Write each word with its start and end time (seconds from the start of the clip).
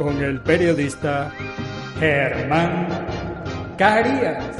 con 0.00 0.16
el 0.22 0.40
periodista 0.40 1.30
Germán 1.98 2.88
Carías. 3.76 4.56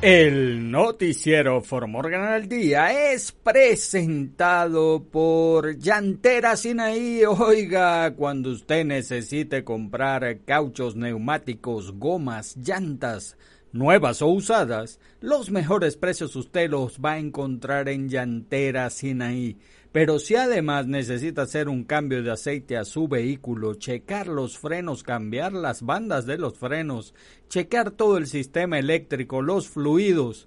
El 0.00 0.70
noticiero 0.70 1.60
For 1.60 1.86
Morgan 1.86 2.24
al 2.24 2.48
Día 2.48 3.12
es 3.12 3.30
presentado 3.30 5.04
por 5.04 5.76
Llantera 5.76 6.56
Sinaí. 6.56 7.24
Oiga, 7.26 8.14
cuando 8.14 8.52
usted 8.52 8.86
necesite 8.86 9.64
comprar 9.64 10.38
cauchos, 10.46 10.96
neumáticos, 10.96 11.92
gomas, 11.98 12.56
llantas, 12.56 13.36
nuevas 13.74 14.22
o 14.22 14.28
usadas, 14.28 15.00
los 15.20 15.50
mejores 15.50 15.96
precios 15.96 16.36
usted 16.36 16.70
los 16.70 17.00
va 17.00 17.14
a 17.14 17.18
encontrar 17.18 17.88
en 17.88 18.08
Llantera 18.08 18.88
Sinaí. 18.88 19.58
Pero 19.90 20.20
si 20.20 20.36
además 20.36 20.86
necesita 20.86 21.42
hacer 21.42 21.68
un 21.68 21.82
cambio 21.82 22.22
de 22.22 22.30
aceite 22.30 22.76
a 22.76 22.84
su 22.84 23.08
vehículo, 23.08 23.74
checar 23.74 24.28
los 24.28 24.58
frenos, 24.58 25.02
cambiar 25.02 25.52
las 25.52 25.82
bandas 25.82 26.24
de 26.24 26.38
los 26.38 26.56
frenos, 26.56 27.14
checar 27.48 27.90
todo 27.90 28.16
el 28.16 28.28
sistema 28.28 28.78
eléctrico, 28.78 29.42
los 29.42 29.68
fluidos, 29.68 30.46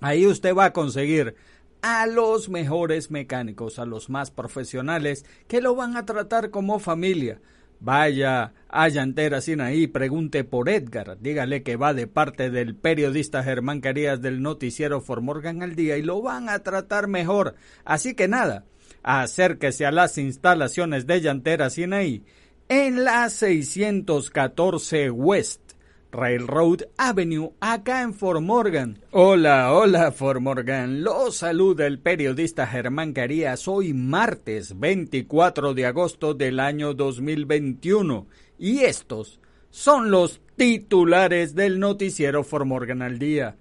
ahí 0.00 0.26
usted 0.26 0.54
va 0.54 0.66
a 0.66 0.72
conseguir 0.72 1.34
a 1.82 2.06
los 2.06 2.48
mejores 2.48 3.10
mecánicos, 3.10 3.78
a 3.78 3.84
los 3.84 4.08
más 4.08 4.30
profesionales 4.30 5.26
que 5.46 5.60
lo 5.60 5.74
van 5.74 5.96
a 5.96 6.06
tratar 6.06 6.50
como 6.50 6.78
familia. 6.78 7.38
Vaya 7.80 8.52
a 8.68 8.88
Llantera 8.88 9.40
Sinaí, 9.40 9.86
pregunte 9.86 10.44
por 10.44 10.68
Edgar, 10.68 11.18
dígale 11.20 11.62
que 11.62 11.76
va 11.76 11.94
de 11.94 12.06
parte 12.06 12.50
del 12.50 12.74
periodista 12.74 13.42
Germán 13.42 13.80
Carías 13.80 14.20
del 14.20 14.42
noticiero 14.42 15.00
Formorgan 15.00 15.62
al 15.62 15.74
día 15.74 15.96
y 15.98 16.02
lo 16.02 16.22
van 16.22 16.48
a 16.48 16.60
tratar 16.60 17.06
mejor. 17.06 17.54
Así 17.84 18.14
que 18.14 18.28
nada, 18.28 18.64
acérquese 19.02 19.86
a 19.86 19.92
las 19.92 20.18
instalaciones 20.18 21.06
de 21.06 21.20
Llantera 21.20 21.70
Sinaí 21.70 22.24
en 22.68 23.04
la 23.04 23.28
614 23.30 25.10
West 25.10 25.65
Railroad 26.12 26.82
Avenue, 26.96 27.50
acá 27.60 28.02
en 28.02 28.14
Fort 28.14 28.40
Morgan. 28.40 28.98
Hola, 29.10 29.72
hola 29.72 30.12
Fort 30.12 30.40
Morgan. 30.40 31.02
Los 31.02 31.36
saluda 31.36 31.86
el 31.86 31.98
periodista 31.98 32.66
Germán 32.66 33.12
Carías 33.12 33.68
hoy 33.68 33.92
martes 33.92 34.78
24 34.78 35.74
de 35.74 35.86
agosto 35.86 36.34
del 36.34 36.60
año 36.60 36.94
2021. 36.94 38.26
Y 38.58 38.80
estos 38.80 39.40
son 39.70 40.10
los 40.10 40.40
titulares 40.56 41.54
del 41.54 41.78
noticiero 41.78 42.44
Fort 42.44 42.66
Morgan 42.66 43.02
al 43.02 43.18
día. 43.18 43.56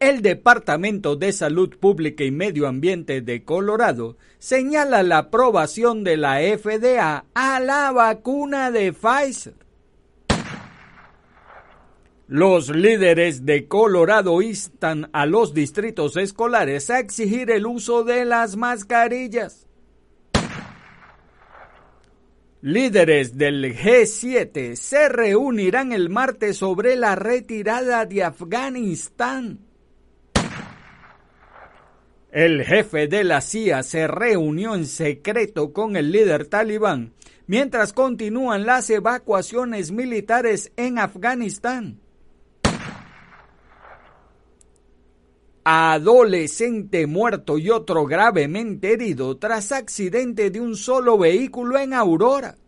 El 0.00 0.20
Departamento 0.20 1.16
de 1.16 1.32
Salud 1.32 1.78
Pública 1.78 2.24
y 2.24 2.30
Medio 2.30 2.66
Ambiente 2.66 3.20
de 3.20 3.44
Colorado 3.44 4.16
señala 4.38 5.02
la 5.02 5.18
aprobación 5.18 6.04
de 6.04 6.16
la 6.16 6.40
FDA 6.40 7.24
a 7.32 7.60
la 7.60 7.90
vacuna 7.92 8.70
de 8.70 8.92
Pfizer. 8.92 9.63
Los 12.26 12.70
líderes 12.70 13.44
de 13.44 13.68
Colorado 13.68 14.40
instan 14.40 15.10
a 15.12 15.26
los 15.26 15.52
distritos 15.52 16.16
escolares 16.16 16.88
a 16.88 16.98
exigir 16.98 17.50
el 17.50 17.66
uso 17.66 18.02
de 18.02 18.24
las 18.24 18.56
mascarillas. 18.56 19.66
Líderes 22.62 23.36
del 23.36 23.76
G7 23.76 24.74
se 24.74 25.10
reunirán 25.10 25.92
el 25.92 26.08
martes 26.08 26.56
sobre 26.56 26.96
la 26.96 27.14
retirada 27.14 28.06
de 28.06 28.24
Afganistán. 28.24 29.58
El 32.32 32.64
jefe 32.64 33.06
de 33.06 33.22
la 33.22 33.42
CIA 33.42 33.82
se 33.82 34.06
reunió 34.06 34.74
en 34.74 34.86
secreto 34.86 35.74
con 35.74 35.94
el 35.94 36.10
líder 36.10 36.46
talibán 36.46 37.12
mientras 37.46 37.92
continúan 37.92 38.64
las 38.64 38.88
evacuaciones 38.88 39.92
militares 39.92 40.72
en 40.76 40.98
Afganistán. 40.98 42.00
Adolescente 45.64 47.06
muerto 47.06 47.56
y 47.56 47.70
otro 47.70 48.04
gravemente 48.04 48.92
herido 48.92 49.38
tras 49.38 49.72
accidente 49.72 50.50
de 50.50 50.60
un 50.60 50.76
solo 50.76 51.16
vehículo 51.16 51.78
en 51.78 51.94
Aurora. 51.94 52.58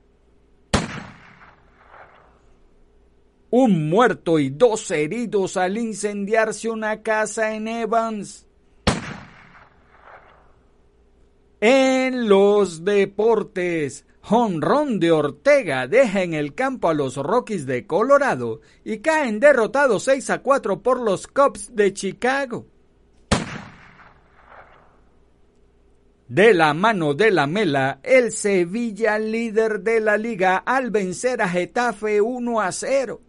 Un 3.51 3.89
muerto 3.91 4.39
y 4.39 4.51
dos 4.51 4.91
heridos 4.91 5.57
al 5.57 5.77
incendiarse 5.79 6.71
una 6.71 7.03
casa 7.03 7.55
en 7.55 7.69
Evans. 7.69 8.47
En 11.61 12.29
los 12.29 12.85
deportes, 12.85 14.05
Honrón 14.29 14.99
de 15.01 15.13
Ortega 15.13 15.87
deja 15.87 16.23
en 16.23 16.35
el 16.35 16.55
campo 16.55 16.89
a 16.89 16.95
los 16.95 17.17
Rockies 17.17 17.67
de 17.67 17.87
Colorado 17.87 18.61
y 18.85 18.99
caen 18.99 19.39
derrotados 19.39 20.05
6 20.05 20.31
a 20.31 20.43
4 20.43 20.83
por 20.83 21.01
los 21.01 21.27
Cubs 21.27 21.75
de 21.75 21.93
Chicago. 21.93 22.67
De 26.29 26.53
la 26.55 26.75
mano 26.75 27.15
de 27.15 27.31
la 27.31 27.47
Mela, 27.47 28.01
el 28.03 28.33
Sevilla 28.33 29.17
líder 29.17 29.81
de 29.81 30.01
la 30.01 30.17
liga 30.17 30.57
al 30.57 30.91
vencer 30.91 31.41
a 31.41 31.49
Getafe 31.49 32.21
1 32.21 32.61
a 32.61 32.73
0. 32.73 33.21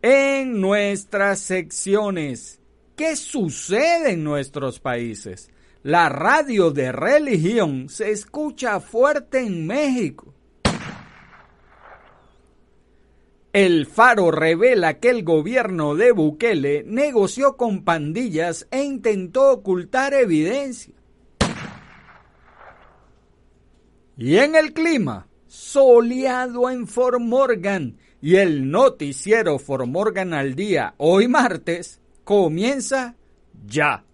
En 0.00 0.60
nuestras 0.60 1.40
secciones, 1.40 2.60
¿qué 2.94 3.16
sucede 3.16 4.12
en 4.12 4.22
nuestros 4.22 4.78
países? 4.78 5.50
La 5.82 6.08
radio 6.08 6.70
de 6.70 6.92
religión 6.92 7.88
se 7.88 8.12
escucha 8.12 8.78
fuerte 8.78 9.40
en 9.40 9.66
México. 9.66 10.32
El 13.52 13.86
Faro 13.86 14.30
revela 14.30 15.00
que 15.00 15.10
el 15.10 15.24
gobierno 15.24 15.96
de 15.96 16.12
Bukele 16.12 16.84
negoció 16.86 17.56
con 17.56 17.82
pandillas 17.82 18.68
e 18.70 18.84
intentó 18.84 19.50
ocultar 19.50 20.14
evidencia. 20.14 20.94
Y 24.16 24.36
en 24.36 24.54
el 24.54 24.72
clima, 24.72 25.26
soleado 25.48 26.70
en 26.70 26.86
Fort 26.86 27.20
Morgan, 27.20 27.98
y 28.22 28.36
el 28.36 28.70
noticiero 28.70 29.58
Formorgan 29.58 30.34
al 30.34 30.54
día 30.54 30.94
hoy 30.98 31.26
martes 31.26 32.00
comienza 32.24 33.16
ya. 33.66 34.04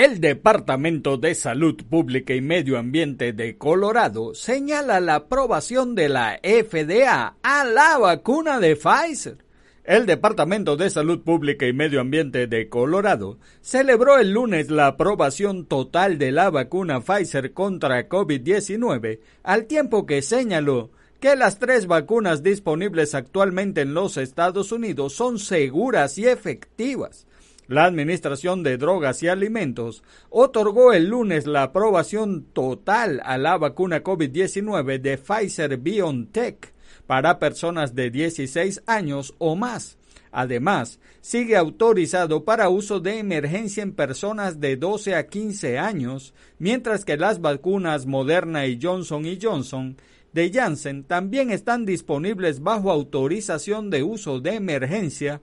El 0.00 0.18
Departamento 0.18 1.18
de 1.18 1.34
Salud 1.34 1.76
Pública 1.84 2.34
y 2.34 2.40
Medio 2.40 2.78
Ambiente 2.78 3.34
de 3.34 3.58
Colorado 3.58 4.34
señala 4.34 4.98
la 4.98 5.16
aprobación 5.16 5.94
de 5.94 6.08
la 6.08 6.40
FDA 6.42 7.36
a 7.42 7.64
la 7.64 7.98
vacuna 7.98 8.60
de 8.60 8.76
Pfizer. 8.76 9.36
El 9.84 10.06
Departamento 10.06 10.78
de 10.78 10.88
Salud 10.88 11.20
Pública 11.20 11.66
y 11.66 11.74
Medio 11.74 12.00
Ambiente 12.00 12.46
de 12.46 12.70
Colorado 12.70 13.36
celebró 13.60 14.18
el 14.18 14.30
lunes 14.30 14.70
la 14.70 14.86
aprobación 14.86 15.66
total 15.66 16.16
de 16.16 16.32
la 16.32 16.48
vacuna 16.48 17.02
Pfizer 17.02 17.52
contra 17.52 18.08
COVID-19, 18.08 19.18
al 19.42 19.66
tiempo 19.66 20.06
que 20.06 20.22
señaló 20.22 20.88
que 21.20 21.36
las 21.36 21.58
tres 21.58 21.86
vacunas 21.86 22.42
disponibles 22.42 23.14
actualmente 23.14 23.82
en 23.82 23.92
los 23.92 24.16
Estados 24.16 24.72
Unidos 24.72 25.12
son 25.12 25.38
seguras 25.38 26.16
y 26.16 26.26
efectivas. 26.26 27.26
La 27.70 27.84
Administración 27.84 28.64
de 28.64 28.78
Drogas 28.78 29.22
y 29.22 29.28
Alimentos 29.28 30.02
otorgó 30.28 30.92
el 30.92 31.06
lunes 31.06 31.46
la 31.46 31.62
aprobación 31.62 32.46
total 32.52 33.22
a 33.24 33.38
la 33.38 33.58
vacuna 33.58 34.02
COVID-19 34.02 35.00
de 35.00 35.16
Pfizer 35.16 35.76
BioNTech 35.76 36.72
para 37.06 37.38
personas 37.38 37.94
de 37.94 38.10
16 38.10 38.82
años 38.88 39.36
o 39.38 39.54
más. 39.54 39.98
Además, 40.32 40.98
sigue 41.20 41.56
autorizado 41.56 42.44
para 42.44 42.68
uso 42.70 42.98
de 42.98 43.20
emergencia 43.20 43.84
en 43.84 43.92
personas 43.92 44.58
de 44.58 44.76
12 44.76 45.14
a 45.14 45.28
15 45.28 45.78
años, 45.78 46.34
mientras 46.58 47.04
que 47.04 47.16
las 47.16 47.40
vacunas 47.40 48.04
Moderna 48.04 48.66
y 48.66 48.80
Johnson 48.82 49.22
Johnson 49.40 49.96
de 50.32 50.50
Janssen 50.50 51.04
también 51.04 51.52
están 51.52 51.86
disponibles 51.86 52.64
bajo 52.64 52.90
autorización 52.90 53.90
de 53.90 54.02
uso 54.02 54.40
de 54.40 54.56
emergencia 54.56 55.40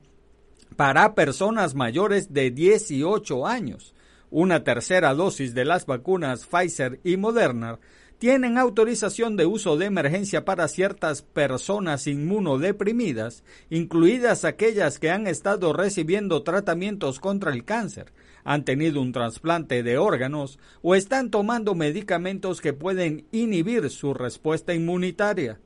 para 0.77 1.15
personas 1.15 1.73
mayores 1.73 2.31
de 2.31 2.51
18 2.51 3.47
años. 3.47 3.95
Una 4.29 4.63
tercera 4.63 5.13
dosis 5.15 5.53
de 5.55 5.65
las 5.65 5.87
vacunas 5.87 6.45
Pfizer 6.45 6.99
y 7.03 7.17
Moderna 7.17 7.79
tienen 8.19 8.57
autorización 8.57 9.37
de 9.37 9.47
uso 9.47 9.75
de 9.77 9.87
emergencia 9.87 10.45
para 10.45 10.67
ciertas 10.67 11.23
personas 11.23 12.05
inmunodeprimidas, 12.05 13.43
incluidas 13.69 14.45
aquellas 14.45 14.99
que 14.99 15.09
han 15.09 15.25
estado 15.25 15.73
recibiendo 15.73 16.43
tratamientos 16.43 17.19
contra 17.19 17.51
el 17.51 17.65
cáncer, 17.65 18.13
han 18.43 18.63
tenido 18.63 19.01
un 19.01 19.11
trasplante 19.11 19.81
de 19.81 19.97
órganos 19.97 20.59
o 20.81 20.95
están 20.95 21.31
tomando 21.31 21.73
medicamentos 21.75 22.61
que 22.61 22.73
pueden 22.73 23.25
inhibir 23.31 23.89
su 23.89 24.13
respuesta 24.13 24.73
inmunitaria. 24.73 25.59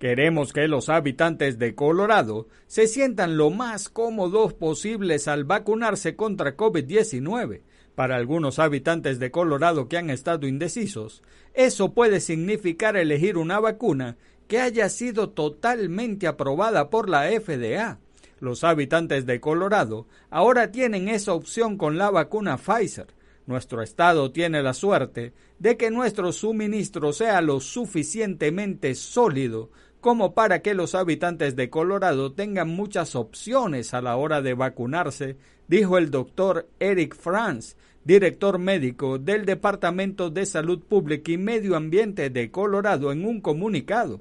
Queremos 0.00 0.54
que 0.54 0.66
los 0.66 0.88
habitantes 0.88 1.58
de 1.58 1.74
Colorado 1.74 2.48
se 2.66 2.86
sientan 2.86 3.36
lo 3.36 3.50
más 3.50 3.90
cómodos 3.90 4.54
posibles 4.54 5.28
al 5.28 5.44
vacunarse 5.44 6.16
contra 6.16 6.56
COVID-19. 6.56 7.60
Para 7.94 8.16
algunos 8.16 8.58
habitantes 8.58 9.18
de 9.18 9.30
Colorado 9.30 9.88
que 9.88 9.98
han 9.98 10.08
estado 10.08 10.46
indecisos, 10.46 11.22
eso 11.52 11.92
puede 11.92 12.20
significar 12.20 12.96
elegir 12.96 13.36
una 13.36 13.60
vacuna 13.60 14.16
que 14.48 14.58
haya 14.58 14.88
sido 14.88 15.28
totalmente 15.28 16.26
aprobada 16.26 16.88
por 16.88 17.10
la 17.10 17.28
FDA. 17.38 17.98
Los 18.38 18.64
habitantes 18.64 19.26
de 19.26 19.38
Colorado 19.38 20.06
ahora 20.30 20.72
tienen 20.72 21.10
esa 21.10 21.34
opción 21.34 21.76
con 21.76 21.98
la 21.98 22.10
vacuna 22.10 22.56
Pfizer. 22.56 23.08
Nuestro 23.44 23.82
estado 23.82 24.32
tiene 24.32 24.62
la 24.62 24.72
suerte 24.72 25.34
de 25.58 25.76
que 25.76 25.90
nuestro 25.90 26.32
suministro 26.32 27.12
sea 27.12 27.42
lo 27.42 27.60
suficientemente 27.60 28.94
sólido 28.94 29.70
como 30.00 30.34
para 30.34 30.62
que 30.62 30.74
los 30.74 30.94
habitantes 30.94 31.56
de 31.56 31.68
Colorado 31.70 32.32
tengan 32.32 32.68
muchas 32.68 33.14
opciones 33.14 33.92
a 33.94 34.00
la 34.00 34.16
hora 34.16 34.40
de 34.42 34.54
vacunarse, 34.54 35.36
dijo 35.68 35.98
el 35.98 36.10
doctor 36.10 36.68
Eric 36.80 37.14
Franz, 37.14 37.76
director 38.04 38.58
médico 38.58 39.18
del 39.18 39.44
Departamento 39.44 40.30
de 40.30 40.46
Salud 40.46 40.80
Pública 40.80 41.32
y 41.32 41.38
Medio 41.38 41.76
Ambiente 41.76 42.30
de 42.30 42.50
Colorado 42.50 43.12
en 43.12 43.26
un 43.26 43.40
comunicado. 43.40 44.20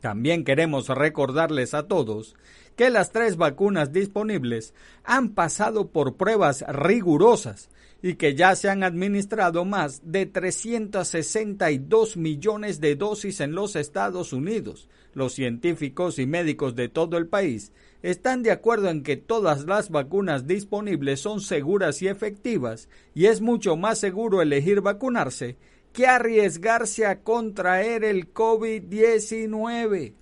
También 0.00 0.44
queremos 0.44 0.88
recordarles 0.88 1.74
a 1.74 1.86
todos 1.86 2.36
que 2.76 2.90
las 2.90 3.10
tres 3.10 3.36
vacunas 3.36 3.92
disponibles 3.92 4.74
han 5.04 5.30
pasado 5.30 5.88
por 5.88 6.16
pruebas 6.16 6.64
rigurosas 6.68 7.68
y 8.02 8.14
que 8.14 8.34
ya 8.34 8.56
se 8.56 8.68
han 8.68 8.82
administrado 8.82 9.64
más 9.64 10.00
de 10.04 10.26
362 10.26 12.16
millones 12.16 12.80
de 12.80 12.96
dosis 12.96 13.40
en 13.40 13.52
los 13.52 13.76
Estados 13.76 14.32
Unidos. 14.32 14.88
Los 15.12 15.34
científicos 15.34 16.18
y 16.18 16.26
médicos 16.26 16.74
de 16.76 16.88
todo 16.88 17.16
el 17.18 17.26
país 17.26 17.72
están 18.02 18.42
de 18.42 18.52
acuerdo 18.52 18.88
en 18.88 19.02
que 19.02 19.16
todas 19.16 19.66
las 19.66 19.90
vacunas 19.90 20.46
disponibles 20.46 21.20
son 21.20 21.40
seguras 21.40 22.00
y 22.00 22.08
efectivas 22.08 22.88
y 23.14 23.26
es 23.26 23.40
mucho 23.40 23.76
más 23.76 23.98
seguro 23.98 24.40
elegir 24.40 24.80
vacunarse 24.80 25.56
que 25.92 26.06
arriesgarse 26.06 27.04
a 27.04 27.22
contraer 27.22 28.04
el 28.04 28.32
COVID-19. 28.32 30.14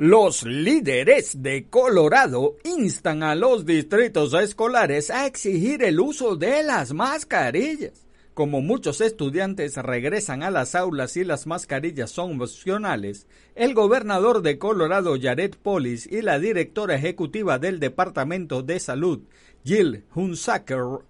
Los 0.00 0.44
líderes 0.44 1.42
de 1.42 1.66
Colorado 1.68 2.54
instan 2.62 3.24
a 3.24 3.34
los 3.34 3.66
distritos 3.66 4.32
escolares 4.32 5.10
a 5.10 5.26
exigir 5.26 5.82
el 5.82 5.98
uso 5.98 6.36
de 6.36 6.62
las 6.62 6.92
mascarillas. 6.92 8.06
Como 8.32 8.60
muchos 8.60 9.00
estudiantes 9.00 9.74
regresan 9.74 10.44
a 10.44 10.52
las 10.52 10.76
aulas 10.76 11.16
y 11.16 11.24
las 11.24 11.48
mascarillas 11.48 12.12
son 12.12 12.40
opcionales, 12.40 13.26
el 13.56 13.74
gobernador 13.74 14.42
de 14.42 14.56
Colorado 14.56 15.16
Jared 15.20 15.56
Polis 15.60 16.06
y 16.06 16.22
la 16.22 16.38
directora 16.38 16.94
ejecutiva 16.94 17.58
del 17.58 17.80
Departamento 17.80 18.62
de 18.62 18.78
Salud, 18.78 19.22
Jill 19.64 20.04
Hunsaker 20.14 21.00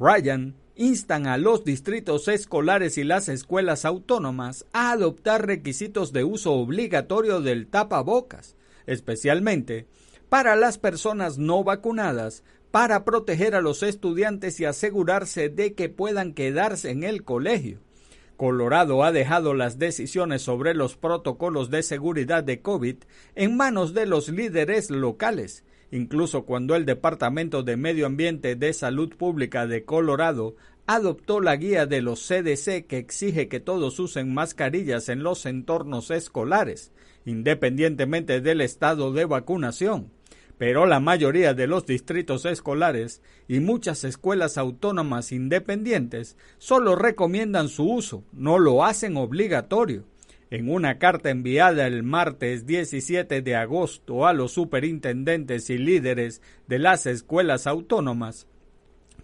Ryan, 0.00 0.56
instan 0.76 1.26
a 1.26 1.38
los 1.38 1.64
distritos 1.64 2.28
escolares 2.28 2.98
y 2.98 3.04
las 3.04 3.28
escuelas 3.28 3.84
autónomas 3.84 4.66
a 4.72 4.92
adoptar 4.92 5.46
requisitos 5.46 6.12
de 6.12 6.24
uso 6.24 6.52
obligatorio 6.52 7.40
del 7.40 7.66
tapabocas, 7.66 8.56
especialmente 8.86 9.86
para 10.28 10.56
las 10.56 10.78
personas 10.78 11.38
no 11.38 11.62
vacunadas, 11.62 12.42
para 12.70 13.04
proteger 13.04 13.54
a 13.54 13.60
los 13.60 13.84
estudiantes 13.84 14.58
y 14.58 14.64
asegurarse 14.64 15.48
de 15.48 15.74
que 15.74 15.88
puedan 15.88 16.34
quedarse 16.34 16.90
en 16.90 17.04
el 17.04 17.22
colegio. 17.22 17.78
Colorado 18.36 19.04
ha 19.04 19.12
dejado 19.12 19.54
las 19.54 19.78
decisiones 19.78 20.42
sobre 20.42 20.74
los 20.74 20.96
protocolos 20.96 21.70
de 21.70 21.84
seguridad 21.84 22.42
de 22.42 22.62
COVID 22.62 22.96
en 23.36 23.56
manos 23.56 23.94
de 23.94 24.06
los 24.06 24.28
líderes 24.28 24.90
locales 24.90 25.63
incluso 25.90 26.44
cuando 26.44 26.76
el 26.76 26.84
Departamento 26.84 27.62
de 27.62 27.76
Medio 27.76 28.06
Ambiente 28.06 28.56
de 28.56 28.72
Salud 28.72 29.14
Pública 29.16 29.66
de 29.66 29.84
Colorado 29.84 30.56
adoptó 30.86 31.40
la 31.40 31.56
guía 31.56 31.86
de 31.86 32.02
los 32.02 32.26
CDC 32.26 32.86
que 32.86 32.98
exige 32.98 33.48
que 33.48 33.60
todos 33.60 33.98
usen 33.98 34.34
mascarillas 34.34 35.08
en 35.08 35.22
los 35.22 35.46
entornos 35.46 36.10
escolares, 36.10 36.92
independientemente 37.24 38.40
del 38.40 38.60
estado 38.60 39.12
de 39.12 39.24
vacunación. 39.24 40.10
Pero 40.58 40.86
la 40.86 41.00
mayoría 41.00 41.52
de 41.52 41.66
los 41.66 41.84
distritos 41.84 42.44
escolares 42.44 43.22
y 43.48 43.60
muchas 43.60 44.04
escuelas 44.04 44.56
autónomas 44.56 45.32
independientes 45.32 46.36
solo 46.58 46.94
recomiendan 46.94 47.68
su 47.68 47.90
uso, 47.90 48.22
no 48.32 48.58
lo 48.58 48.84
hacen 48.84 49.16
obligatorio. 49.16 50.04
En 50.54 50.70
una 50.70 51.00
carta 51.00 51.30
enviada 51.30 51.84
el 51.88 52.04
martes 52.04 52.64
17 52.64 53.42
de 53.42 53.56
agosto 53.56 54.24
a 54.24 54.32
los 54.32 54.52
superintendentes 54.52 55.68
y 55.68 55.78
líderes 55.78 56.42
de 56.68 56.78
las 56.78 57.06
escuelas 57.06 57.66
autónomas, 57.66 58.46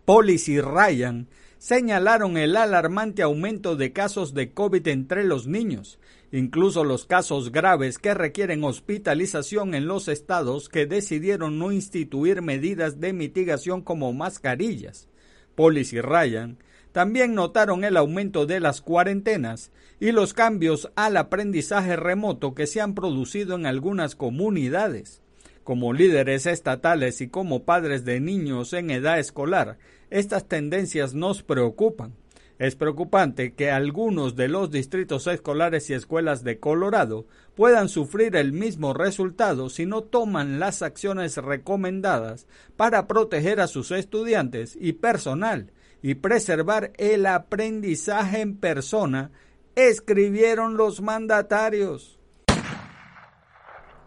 Polis 0.04 0.48
y 0.48 0.60
Ryan 0.60 1.28
señalaron 1.56 2.36
el 2.36 2.56
alarmante 2.56 3.22
aumento 3.22 3.76
de 3.76 3.92
casos 3.92 4.34
de 4.34 4.50
COVID 4.52 4.88
entre 4.88 5.22
los 5.22 5.46
niños, 5.46 6.00
incluso 6.32 6.82
los 6.82 7.06
casos 7.06 7.52
graves 7.52 7.98
que 7.98 8.12
requieren 8.12 8.64
hospitalización 8.64 9.76
en 9.76 9.86
los 9.86 10.08
estados 10.08 10.68
que 10.68 10.86
decidieron 10.86 11.60
no 11.60 11.70
instituir 11.70 12.42
medidas 12.42 12.98
de 12.98 13.12
mitigación 13.12 13.82
como 13.82 14.12
mascarillas. 14.12 15.08
Polis 15.54 15.92
y 15.92 16.00
Ryan 16.00 16.58
también 16.92 17.34
notaron 17.34 17.84
el 17.84 17.96
aumento 17.96 18.46
de 18.46 18.60
las 18.60 18.80
cuarentenas 18.80 19.70
y 20.00 20.12
los 20.12 20.34
cambios 20.34 20.90
al 20.96 21.16
aprendizaje 21.16 21.96
remoto 21.96 22.54
que 22.54 22.66
se 22.66 22.80
han 22.80 22.94
producido 22.94 23.54
en 23.54 23.66
algunas 23.66 24.16
comunidades. 24.16 25.22
Como 25.62 25.92
líderes 25.92 26.46
estatales 26.46 27.20
y 27.20 27.28
como 27.28 27.64
padres 27.64 28.04
de 28.04 28.18
niños 28.18 28.72
en 28.72 28.90
edad 28.90 29.18
escolar, 29.18 29.78
estas 30.08 30.48
tendencias 30.48 31.14
nos 31.14 31.42
preocupan. 31.42 32.14
Es 32.58 32.76
preocupante 32.76 33.54
que 33.54 33.70
algunos 33.70 34.36
de 34.36 34.48
los 34.48 34.70
distritos 34.70 35.26
escolares 35.26 35.88
y 35.88 35.94
escuelas 35.94 36.44
de 36.44 36.58
Colorado 36.58 37.26
puedan 37.54 37.88
sufrir 37.88 38.36
el 38.36 38.52
mismo 38.52 38.92
resultado 38.92 39.70
si 39.70 39.86
no 39.86 40.02
toman 40.02 40.58
las 40.58 40.82
acciones 40.82 41.36
recomendadas 41.36 42.46
para 42.76 43.06
proteger 43.06 43.60
a 43.60 43.66
sus 43.66 43.92
estudiantes 43.92 44.76
y 44.78 44.92
personal 44.94 45.72
y 46.02 46.14
preservar 46.14 46.92
el 46.96 47.26
aprendizaje 47.26 48.40
en 48.40 48.56
persona 48.56 49.30
escribieron 49.74 50.76
los 50.76 51.00
mandatarios. 51.00 52.18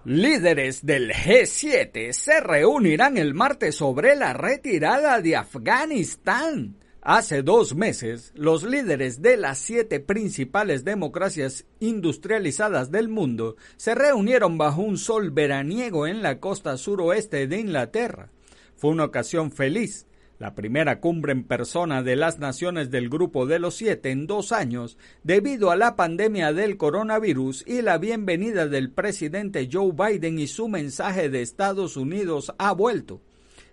Líderes 0.06 0.86
del 0.86 1.12
G7 1.12 2.12
se 2.12 2.42
reunirán 2.42 3.18
el 3.18 3.34
martes 3.34 3.76
sobre 3.76 4.18
la 4.18 4.34
retirada 4.34 5.22
de 5.22 5.38
Afganistán. 5.38 6.76
Hace 7.02 7.42
dos 7.42 7.76
meses, 7.76 8.34
los 8.36 8.64
líderes 8.64 9.22
de 9.22 9.38
las 9.38 9.60
siete 9.60 10.02
principales 10.02 10.84
democracias 10.84 11.66
industrializadas 11.80 12.92
del 12.92 13.08
mundo 13.08 13.56
se 13.78 13.96
reunieron 13.96 14.58
bajo 14.58 14.82
un 14.82 14.98
sol 14.98 15.32
veraniego 15.32 16.08
en 16.08 16.22
la 16.22 16.40
costa 16.40 16.78
suroeste 16.78 17.48
de 17.48 17.60
Inglaterra. 17.60 18.30
Fue 18.76 18.92
una 18.92 19.06
ocasión 19.06 19.52
feliz, 19.52 20.06
la 20.44 20.56
primera 20.56 21.00
cumbre 21.00 21.32
en 21.32 21.46
persona 21.46 22.04
de 22.04 22.18
las 22.18 22.38
naciones 22.38 22.92
del 22.92 23.08
Grupo 23.08 23.46
de 23.46 23.60
los 23.60 23.76
Siete 23.76 24.12
en 24.12 24.28
dos 24.28 24.52
años 24.52 24.98
debido 25.24 25.72
a 25.72 25.78
la 25.78 25.96
pandemia 25.96 26.52
del 26.52 26.76
coronavirus 26.76 27.64
y 27.66 27.82
la 27.82 27.98
bienvenida 27.98 28.68
del 28.68 28.92
presidente 28.92 29.70
Joe 29.72 29.94
Biden 29.94 30.40
y 30.40 30.48
su 30.48 30.68
mensaje 30.68 31.30
de 31.30 31.42
Estados 31.42 31.96
Unidos 31.96 32.54
ha 32.58 32.74
vuelto. 32.74 33.22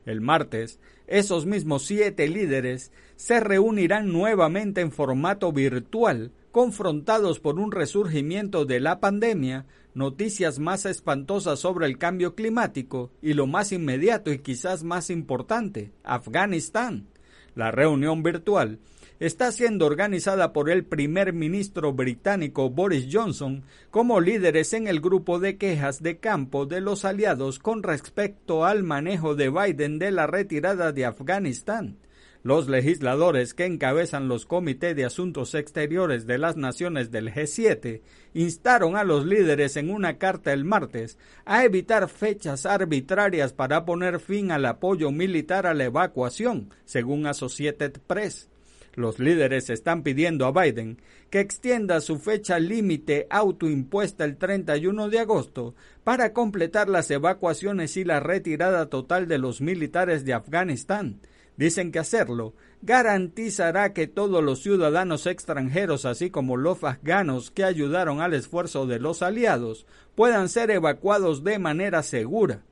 El 0.07 0.21
martes, 0.21 0.79
esos 1.09 1.45
mismos 1.45 1.87
siete 1.87 2.29
líderes 2.29 2.93
se 3.17 3.41
reunirán 3.41 4.13
nuevamente 4.13 4.81
en 4.81 4.93
formato 4.93 5.51
virtual, 5.51 6.31
confrontados 6.51 7.41
por 7.41 7.59
un 7.59 7.73
resurgimiento 7.73 8.65
de 8.65 8.81
la 8.81 9.01
pandemia, 9.01 9.67
noticias 9.95 10.59
más 10.59 10.85
espantosas 10.85 11.61
sobre 11.61 11.87
el 11.87 11.99
cambio 11.99 12.35
climático 12.35 13.11
y 13.23 13.35
lo 13.35 13.47
más 13.47 13.73
inmediato 13.73 14.33
y 14.33 14.39
quizás 14.39 14.83
más 14.83 15.11
importante, 15.11 15.93
Afganistán. 16.03 17.09
La 17.55 17.71
reunión 17.71 18.23
virtual 18.23 18.79
está 19.21 19.53
siendo 19.53 19.87
organizada 19.87 20.53
por 20.53 20.71
el 20.71 20.85
primer 20.85 21.33
ministro 21.33 21.93
británico 21.93 22.71
Boris 22.71 23.09
Johnson 23.13 23.65
como 23.91 24.21
líderes 24.21 24.73
en 24.73 24.89
el 24.89 25.01
grupo 25.01 25.39
de 25.39 25.59
quejas 25.59 26.03
de 26.03 26.19
campo 26.19 26.65
de 26.65 26.81
los 26.81 27.05
aliados 27.05 27.59
con 27.59 27.83
respecto 27.83 28.65
al 28.65 28.83
manejo 28.83 29.35
de 29.35 29.51
Biden 29.51 29.99
de 29.99 30.11
la 30.11 30.27
retirada 30.27 30.93
de 30.93 31.05
Afganistán. 31.05 31.99
Los 32.43 32.71
legisladores 32.71 33.53
que 33.53 33.67
encabezan 33.67 34.29
los 34.29 34.47
comités 34.47 34.97
de 34.97 35.05
asuntos 35.05 35.55
exteriores 35.55 36.27
de 36.27 36.39
las 36.39 36.57
naciones 36.57 37.11
del 37.11 37.31
G7 37.31 38.01
instaron 38.33 38.97
a 38.97 39.05
los 39.05 39.27
líderes 39.27 39.77
en 39.77 39.91
una 39.91 40.17
carta 40.17 40.55
el 40.55 40.65
martes 40.65 41.19
a 41.45 41.65
evitar 41.65 42.09
fechas 42.09 42.65
arbitrarias 42.65 43.53
para 43.53 43.85
poner 43.85 44.21
fin 44.21 44.53
al 44.53 44.65
apoyo 44.65 45.11
militar 45.11 45.67
a 45.67 45.75
la 45.75 45.85
evacuación, 45.85 46.71
según 46.87 47.27
Associated 47.27 48.01
Press. 48.07 48.49
Los 48.95 49.19
líderes 49.19 49.69
están 49.69 50.03
pidiendo 50.03 50.47
a 50.47 50.53
Biden 50.53 50.99
que 51.29 51.41
extienda 51.41 52.01
su 52.01 52.19
fecha 52.19 52.59
límite 52.59 53.27
autoimpuesta 53.31 54.25
el 54.25 54.37
31 54.37 55.11
de 55.11 55.21
agosto 55.21 55.75
para 56.05 56.33
completar 56.33 56.89
las 56.89 57.11
evacuaciones 57.11 57.97
y 57.99 58.05
la 58.05 58.19
retirada 58.19 58.87
total 58.87 59.29
de 59.29 59.39
los 59.39 59.61
militares 59.61 60.25
de 60.25 60.33
Afganistán, 60.33 61.21
Dicen 61.61 61.93
que 61.93 61.99
hacerlo 61.99 62.55
garantizará 62.81 63.93
que 63.93 64.07
todos 64.07 64.43
los 64.43 64.63
ciudadanos 64.63 65.27
extranjeros, 65.27 66.07
así 66.07 66.31
como 66.31 66.57
los 66.57 66.83
afganos 66.83 67.51
que 67.51 67.65
ayudaron 67.65 68.23
al 68.23 68.33
esfuerzo 68.33 68.87
de 68.87 68.99
los 68.99 69.21
aliados, 69.21 69.87
puedan 70.15 70.49
ser 70.49 70.71
evacuados 70.71 71.45
de 71.45 71.59
manera 71.59 72.03
segura. 72.03 72.63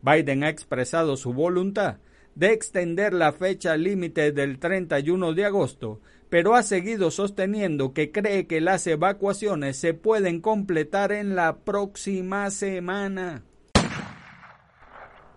Biden 0.00 0.44
ha 0.44 0.48
expresado 0.48 1.18
su 1.18 1.34
voluntad 1.34 1.98
de 2.36 2.54
extender 2.54 3.12
la 3.12 3.32
fecha 3.32 3.76
límite 3.76 4.32
del 4.32 4.58
31 4.58 5.34
de 5.34 5.44
agosto, 5.44 6.00
pero 6.30 6.54
ha 6.54 6.62
seguido 6.62 7.10
sosteniendo 7.10 7.92
que 7.92 8.10
cree 8.12 8.46
que 8.46 8.62
las 8.62 8.86
evacuaciones 8.86 9.76
se 9.76 9.92
pueden 9.92 10.40
completar 10.40 11.12
en 11.12 11.36
la 11.36 11.58
próxima 11.58 12.50
semana. 12.50 13.44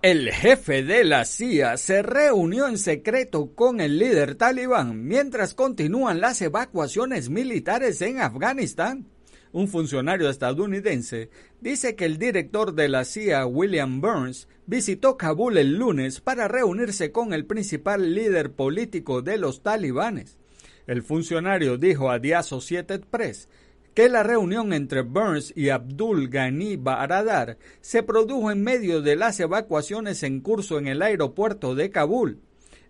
El 0.02 0.32
jefe 0.32 0.82
de 0.82 1.04
la 1.04 1.26
CIA 1.26 1.78
se 1.78 2.02
reunió 2.02 2.68
en 2.68 2.80
secreto 2.80 3.54
con 3.54 3.80
el 3.80 4.00
líder 4.00 4.34
talibán 4.34 5.06
mientras 5.06 5.54
continúan 5.54 6.20
las 6.20 6.42
evacuaciones 6.42 7.30
militares 7.30 8.02
en 8.02 8.20
Afganistán. 8.20 9.06
Un 9.52 9.68
funcionario 9.68 10.28
estadounidense 10.28 11.30
dice 11.60 11.96
que 11.96 12.06
el 12.06 12.18
director 12.18 12.74
de 12.74 12.90
la 12.90 13.06
CIA, 13.06 13.46
William 13.46 14.02
Burns, 14.02 14.48
visitó 14.66 15.18
Kabul 15.18 15.60
el 15.60 15.76
lunes 15.76 16.20
para 16.20 16.48
reunirse 16.48 17.12
con 17.12 17.32
el 17.32 17.46
principal 17.46 18.16
líder 18.16 18.54
político 18.54 19.22
de 19.22 19.38
los 19.38 19.62
talibanes. 19.62 20.40
El 20.88 21.04
funcionario 21.04 21.78
dijo 21.78 22.10
a 22.10 22.20
The 22.20 22.34
Associated 22.34 23.02
Press 23.02 23.50
que 23.94 24.08
la 24.08 24.24
reunión 24.24 24.74
entre 24.74 25.02
Burns 25.02 25.54
y 25.56 25.70
Abdul 25.70 26.30
Ghani 26.30 26.78
Baradar 26.78 27.58
se 27.82 28.04
produjo 28.04 28.52
en 28.52 28.64
medio 28.64 29.02
de 29.02 29.16
las 29.16 29.40
evacuaciones 29.40 30.24
en 30.24 30.40
curso 30.40 30.78
en 30.78 30.88
el 30.88 31.02
aeropuerto 31.02 31.76
de 31.76 31.90
Kabul. 31.90 32.40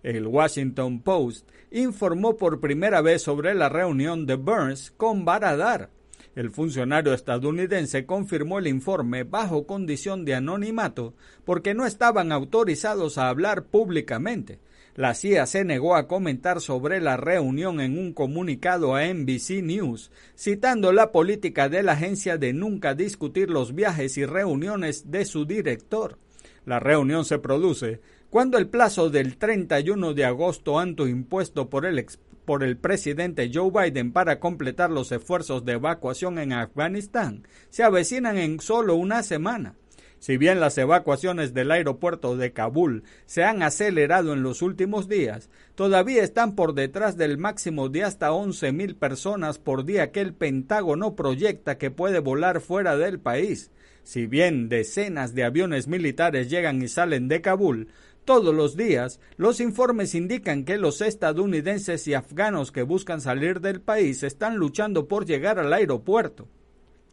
El 0.03 0.27
Washington 0.27 1.01
Post 1.01 1.47
informó 1.71 2.37
por 2.37 2.59
primera 2.59 3.01
vez 3.01 3.21
sobre 3.21 3.53
la 3.53 3.69
reunión 3.69 4.25
de 4.25 4.35
Burns 4.35 4.91
con 4.91 5.25
Baradar. 5.25 5.89
El 6.35 6.49
funcionario 6.49 7.13
estadounidense 7.13 8.05
confirmó 8.05 8.59
el 8.59 8.67
informe 8.67 9.23
bajo 9.23 9.67
condición 9.67 10.23
de 10.23 10.35
anonimato 10.35 11.13
porque 11.43 11.73
no 11.73 11.85
estaban 11.85 12.31
autorizados 12.31 13.17
a 13.17 13.27
hablar 13.27 13.65
públicamente. 13.65 14.59
La 15.01 15.15
CIA 15.15 15.47
se 15.47 15.65
negó 15.65 15.95
a 15.95 16.07
comentar 16.07 16.61
sobre 16.61 17.01
la 17.01 17.17
reunión 17.17 17.81
en 17.81 17.97
un 17.97 18.13
comunicado 18.13 18.93
a 18.93 19.11
NBC 19.11 19.63
News, 19.63 20.11
citando 20.37 20.93
la 20.93 21.11
política 21.11 21.69
de 21.69 21.81
la 21.81 21.93
agencia 21.93 22.37
de 22.37 22.53
nunca 22.53 22.93
discutir 22.93 23.49
los 23.49 23.73
viajes 23.73 24.15
y 24.19 24.25
reuniones 24.27 25.09
de 25.09 25.25
su 25.25 25.45
director. 25.47 26.19
La 26.67 26.79
reunión 26.79 27.25
se 27.25 27.39
produce 27.39 27.99
cuando 28.29 28.59
el 28.59 28.67
plazo 28.67 29.09
del 29.09 29.37
31 29.37 30.13
de 30.13 30.23
agosto 30.23 30.77
anto 30.77 31.07
impuesto 31.07 31.67
por 31.67 31.87
el, 31.87 32.05
por 32.45 32.63
el 32.63 32.77
presidente 32.77 33.49
Joe 33.51 33.71
Biden 33.71 34.13
para 34.13 34.39
completar 34.39 34.91
los 34.91 35.11
esfuerzos 35.11 35.65
de 35.65 35.71
evacuación 35.71 36.37
en 36.37 36.53
Afganistán 36.53 37.47
se 37.71 37.81
avecinan 37.81 38.37
en 38.37 38.59
solo 38.59 38.93
una 38.93 39.23
semana. 39.23 39.73
Si 40.21 40.37
bien 40.37 40.59
las 40.59 40.77
evacuaciones 40.77 41.55
del 41.55 41.71
aeropuerto 41.71 42.37
de 42.37 42.53
Kabul 42.53 43.01
se 43.25 43.43
han 43.43 43.63
acelerado 43.63 44.33
en 44.33 44.43
los 44.43 44.61
últimos 44.61 45.09
días, 45.09 45.49
todavía 45.73 46.21
están 46.21 46.53
por 46.53 46.75
detrás 46.75 47.17
del 47.17 47.39
máximo 47.39 47.89
de 47.89 48.03
hasta 48.03 48.29
11.000 48.29 48.99
personas 48.99 49.57
por 49.57 49.83
día 49.83 50.11
que 50.11 50.21
el 50.21 50.35
Pentágono 50.35 51.15
proyecta 51.15 51.79
que 51.79 51.89
puede 51.89 52.19
volar 52.19 52.61
fuera 52.61 52.97
del 52.97 53.19
país. 53.19 53.71
Si 54.03 54.27
bien 54.27 54.69
decenas 54.69 55.33
de 55.33 55.43
aviones 55.43 55.87
militares 55.87 56.51
llegan 56.51 56.83
y 56.83 56.87
salen 56.87 57.27
de 57.27 57.41
Kabul, 57.41 57.87
todos 58.23 58.53
los 58.53 58.77
días, 58.77 59.19
los 59.37 59.59
informes 59.59 60.13
indican 60.13 60.65
que 60.65 60.77
los 60.77 61.01
estadounidenses 61.01 62.07
y 62.07 62.13
afganos 62.13 62.71
que 62.71 62.83
buscan 62.83 63.21
salir 63.21 63.59
del 63.59 63.81
país 63.81 64.21
están 64.21 64.57
luchando 64.57 65.07
por 65.07 65.25
llegar 65.25 65.57
al 65.57 65.73
aeropuerto. 65.73 66.47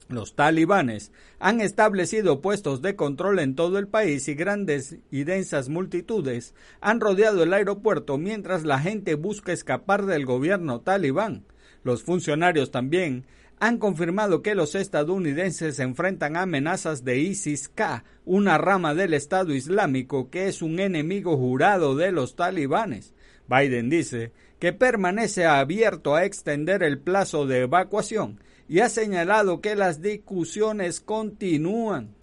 Los 0.09 0.35
talibanes 0.35 1.13
han 1.39 1.61
establecido 1.61 2.41
puestos 2.41 2.81
de 2.81 2.97
control 2.97 3.41
en 3.41 3.55
todo 3.55 3.79
el 3.79 3.89
país 3.89 4.27
y 4.29 4.35
grandes 4.35 4.97
y 5.11 5.25
densas 5.25 5.69
multitudes 5.69 6.55
han 6.81 7.01
rodeado 7.01 7.43
el 7.43 7.53
aeropuerto 7.53 8.17
mientras 8.17 8.65
la 8.65 8.79
gente 8.79 9.17
busca 9.17 9.53
escapar 9.53 10.07
del 10.07 10.25
gobierno 10.25 10.81
talibán. 10.81 11.45
Los 11.85 12.03
funcionarios 12.03 12.71
también 12.71 13.27
han 13.61 13.77
confirmado 13.77 14.41
que 14.41 14.55
los 14.55 14.75
estadounidenses 14.75 15.79
enfrentan 15.79 16.37
amenazas 16.39 17.05
de 17.05 17.19
ISIS-K, 17.19 18.05
una 18.25 18.57
rama 18.57 18.95
del 18.95 19.13
Estado 19.13 19.53
Islámico 19.53 20.31
que 20.31 20.49
es 20.49 20.63
un 20.63 20.81
enemigo 20.81 21.37
jurado 21.37 21.97
de 21.97 22.13
los 22.13 22.35
talibanes. 22.35 23.13
Biden 23.47 23.91
dice 23.91 24.33
que 24.59 24.73
permanece 24.73 25.45
abierto 25.45 26.15
a 26.15 26.25
extender 26.25 26.83
el 26.83 26.99
plazo 26.99 27.47
de 27.47 27.61
evacuación 27.61 28.41
y 28.69 28.81
ha 28.81 28.89
señalado 28.89 29.61
que 29.61 29.75
las 29.75 30.03
discusiones 30.03 31.01
continúan. 31.01 32.15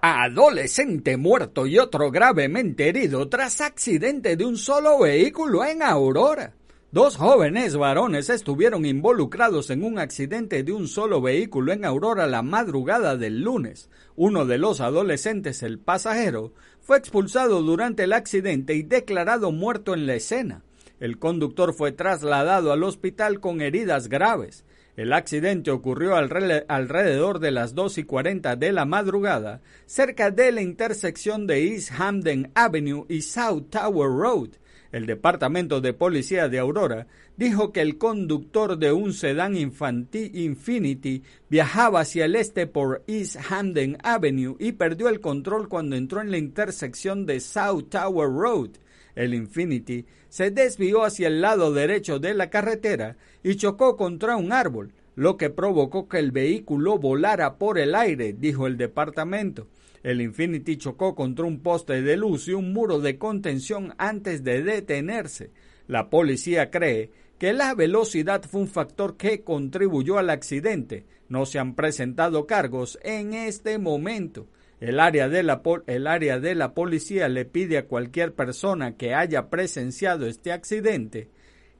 Adolescente 0.00 1.16
muerto 1.16 1.66
y 1.66 1.78
otro 1.78 2.12
gravemente 2.12 2.88
herido 2.88 3.28
tras 3.28 3.60
accidente 3.60 4.36
de 4.36 4.44
un 4.44 4.56
solo 4.56 5.00
vehículo 5.00 5.64
en 5.64 5.82
Aurora. 5.82 6.54
Dos 6.92 7.16
jóvenes 7.16 7.76
varones 7.76 8.30
estuvieron 8.30 8.86
involucrados 8.86 9.70
en 9.70 9.82
un 9.82 9.98
accidente 9.98 10.62
de 10.62 10.72
un 10.72 10.86
solo 10.86 11.20
vehículo 11.20 11.72
en 11.72 11.84
Aurora 11.84 12.28
la 12.28 12.42
madrugada 12.42 13.16
del 13.16 13.42
lunes. 13.42 13.90
Uno 14.14 14.46
de 14.46 14.58
los 14.58 14.80
adolescentes, 14.80 15.64
el 15.64 15.80
pasajero, 15.80 16.52
fue 16.80 16.96
expulsado 16.98 17.60
durante 17.62 18.04
el 18.04 18.12
accidente 18.12 18.74
y 18.74 18.82
declarado 18.82 19.50
muerto 19.50 19.92
en 19.92 20.06
la 20.06 20.14
escena. 20.14 20.62
El 21.00 21.18
conductor 21.18 21.74
fue 21.74 21.90
trasladado 21.90 22.72
al 22.72 22.84
hospital 22.84 23.40
con 23.40 23.60
heridas 23.60 24.08
graves. 24.08 24.64
El 24.96 25.12
accidente 25.12 25.70
ocurrió 25.70 26.16
alrededor 26.16 27.38
de 27.38 27.50
las 27.50 27.74
2 27.74 27.98
y 27.98 28.04
40 28.04 28.56
de 28.56 28.72
la 28.72 28.86
madrugada, 28.86 29.60
cerca 29.84 30.30
de 30.30 30.50
la 30.52 30.62
intersección 30.62 31.46
de 31.46 31.68
East 31.68 31.90
Hamden 31.90 32.50
Avenue 32.54 33.04
y 33.10 33.20
South 33.20 33.64
Tower 33.68 34.08
Road. 34.08 34.48
El 34.92 35.04
Departamento 35.04 35.82
de 35.82 35.92
Policía 35.92 36.48
de 36.48 36.58
Aurora 36.58 37.08
dijo 37.36 37.72
que 37.72 37.82
el 37.82 37.98
conductor 37.98 38.78
de 38.78 38.92
un 38.92 39.12
sedán 39.12 39.54
Infinity 39.54 41.22
viajaba 41.50 42.00
hacia 42.00 42.24
el 42.24 42.34
este 42.34 42.66
por 42.66 43.04
East 43.06 43.36
Hamden 43.50 43.98
Avenue 44.02 44.56
y 44.58 44.72
perdió 44.72 45.10
el 45.10 45.20
control 45.20 45.68
cuando 45.68 45.96
entró 45.96 46.22
en 46.22 46.30
la 46.30 46.38
intersección 46.38 47.26
de 47.26 47.40
South 47.40 47.90
Tower 47.90 48.30
Road. 48.30 48.70
El 49.16 49.34
Infinity 49.34 50.04
se 50.28 50.52
desvió 50.52 51.02
hacia 51.02 51.26
el 51.26 51.40
lado 51.40 51.72
derecho 51.72 52.20
de 52.20 52.34
la 52.34 52.50
carretera 52.50 53.16
y 53.42 53.56
chocó 53.56 53.96
contra 53.96 54.36
un 54.36 54.52
árbol, 54.52 54.92
lo 55.16 55.38
que 55.38 55.50
provocó 55.50 56.08
que 56.08 56.18
el 56.18 56.30
vehículo 56.30 56.98
volara 56.98 57.56
por 57.56 57.78
el 57.78 57.94
aire, 57.94 58.34
dijo 58.34 58.66
el 58.66 58.76
departamento. 58.76 59.66
El 60.02 60.20
Infinity 60.20 60.76
chocó 60.76 61.14
contra 61.14 61.46
un 61.46 61.60
poste 61.60 62.02
de 62.02 62.16
luz 62.16 62.46
y 62.46 62.52
un 62.52 62.72
muro 62.72 63.00
de 63.00 63.18
contención 63.18 63.94
antes 63.98 64.44
de 64.44 64.62
detenerse. 64.62 65.50
La 65.88 66.10
policía 66.10 66.70
cree 66.70 67.10
que 67.38 67.52
la 67.52 67.74
velocidad 67.74 68.42
fue 68.42 68.60
un 68.60 68.68
factor 68.68 69.16
que 69.16 69.42
contribuyó 69.42 70.18
al 70.18 70.30
accidente. 70.30 71.06
No 71.28 71.46
se 71.46 71.58
han 71.58 71.74
presentado 71.74 72.46
cargos 72.46 72.98
en 73.02 73.34
este 73.34 73.78
momento. 73.78 74.46
El 74.80 75.00
área, 75.00 75.28
de 75.28 75.42
la, 75.42 75.62
el 75.86 76.06
área 76.06 76.38
de 76.38 76.54
la 76.54 76.74
policía 76.74 77.28
le 77.28 77.46
pide 77.46 77.78
a 77.78 77.86
cualquier 77.86 78.34
persona 78.34 78.96
que 78.96 79.14
haya 79.14 79.48
presenciado 79.48 80.26
este 80.26 80.52
accidente 80.52 81.30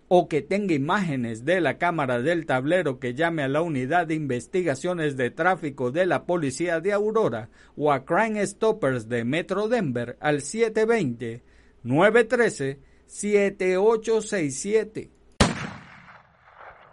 o 0.09 0.29
que 0.29 0.41
tenga 0.41 0.75
imágenes 0.75 1.45
de 1.45 1.61
la 1.61 1.79
cámara 1.79 2.23
del 2.23 2.47
tablero 2.47 3.01
que 3.01 3.15
llame 3.15 3.43
a 3.43 3.49
la 3.49 3.61
unidad 3.61 4.07
de 4.07 4.15
investigaciones 4.15 5.17
de 5.17 5.31
tráfico 5.31 5.91
de 5.91 6.07
la 6.07 6.25
policía 6.25 6.81
de 6.81 6.93
Aurora 6.93 7.51
o 7.77 7.93
a 7.93 8.05
Crime 8.05 8.47
Stoppers 8.47 9.09
de 9.09 9.25
Metro 9.25 9.67
Denver 9.69 10.17
al 10.21 10.43
720 10.43 11.43
913 11.83 12.79
7867. 13.07 15.11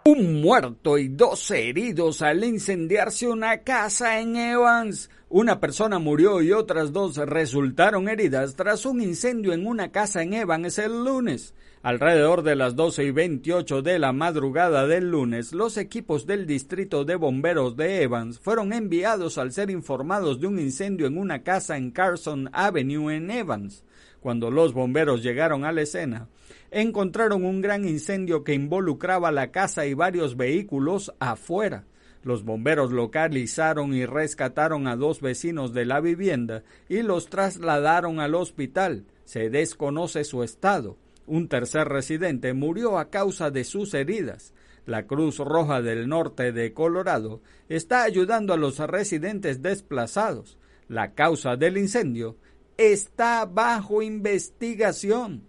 Un 0.06 0.42
muerto 0.42 0.98
y 0.98 1.08
dos 1.08 1.50
heridos 1.50 2.20
al 2.20 2.44
incendiarse 2.44 3.26
una 3.26 3.62
casa 3.62 4.20
en 4.20 4.36
Evans. 4.36 5.08
Una 5.36 5.58
persona 5.58 5.98
murió 5.98 6.42
y 6.42 6.52
otras 6.52 6.92
dos 6.92 7.16
resultaron 7.16 8.08
heridas 8.08 8.54
tras 8.54 8.86
un 8.86 9.02
incendio 9.02 9.52
en 9.52 9.66
una 9.66 9.90
casa 9.90 10.22
en 10.22 10.32
Evans 10.32 10.78
el 10.78 11.02
lunes. 11.02 11.56
Alrededor 11.82 12.44
de 12.44 12.54
las 12.54 12.76
12 12.76 13.02
y 13.02 13.10
28 13.10 13.82
de 13.82 13.98
la 13.98 14.12
madrugada 14.12 14.86
del 14.86 15.10
lunes, 15.10 15.52
los 15.52 15.76
equipos 15.76 16.28
del 16.28 16.46
Distrito 16.46 17.04
de 17.04 17.16
Bomberos 17.16 17.76
de 17.76 18.02
Evans 18.02 18.38
fueron 18.38 18.72
enviados 18.72 19.36
al 19.36 19.50
ser 19.50 19.70
informados 19.70 20.40
de 20.40 20.46
un 20.46 20.60
incendio 20.60 21.08
en 21.08 21.18
una 21.18 21.42
casa 21.42 21.76
en 21.76 21.90
Carson 21.90 22.48
Avenue 22.52 23.10
en 23.10 23.28
Evans. 23.32 23.82
Cuando 24.20 24.52
los 24.52 24.72
bomberos 24.72 25.24
llegaron 25.24 25.64
a 25.64 25.72
la 25.72 25.82
escena, 25.82 26.28
encontraron 26.70 27.44
un 27.44 27.60
gran 27.60 27.88
incendio 27.88 28.44
que 28.44 28.54
involucraba 28.54 29.32
la 29.32 29.50
casa 29.50 29.84
y 29.84 29.94
varios 29.94 30.36
vehículos 30.36 31.12
afuera. 31.18 31.86
Los 32.24 32.42
bomberos 32.42 32.90
localizaron 32.90 33.92
y 33.94 34.06
rescataron 34.06 34.88
a 34.88 34.96
dos 34.96 35.20
vecinos 35.20 35.74
de 35.74 35.84
la 35.84 36.00
vivienda 36.00 36.64
y 36.88 37.02
los 37.02 37.28
trasladaron 37.28 38.18
al 38.18 38.34
hospital. 38.34 39.04
Se 39.24 39.50
desconoce 39.50 40.24
su 40.24 40.42
estado. 40.42 40.96
Un 41.26 41.48
tercer 41.48 41.88
residente 41.88 42.54
murió 42.54 42.98
a 42.98 43.10
causa 43.10 43.50
de 43.50 43.64
sus 43.64 43.92
heridas. 43.92 44.54
La 44.86 45.06
Cruz 45.06 45.38
Roja 45.38 45.82
del 45.82 46.08
Norte 46.08 46.52
de 46.52 46.72
Colorado 46.72 47.42
está 47.68 48.02
ayudando 48.02 48.54
a 48.54 48.56
los 48.56 48.78
residentes 48.78 49.62
desplazados. 49.62 50.58
La 50.88 51.12
causa 51.12 51.56
del 51.56 51.76
incendio 51.76 52.36
está 52.76 53.44
bajo 53.44 54.02
investigación. 54.02 55.42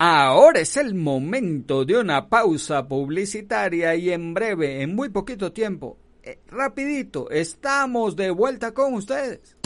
Ahora 0.00 0.60
es 0.60 0.76
el 0.76 0.94
momento 0.94 1.84
de 1.84 1.98
una 1.98 2.28
pausa 2.28 2.86
publicitaria 2.86 3.96
y 3.96 4.10
en 4.10 4.32
breve, 4.32 4.82
en 4.82 4.94
muy 4.94 5.08
poquito 5.08 5.52
tiempo, 5.52 5.98
eh, 6.22 6.38
rapidito, 6.46 7.28
estamos 7.30 8.14
de 8.14 8.30
vuelta 8.30 8.72
con 8.72 8.94
ustedes. 8.94 9.56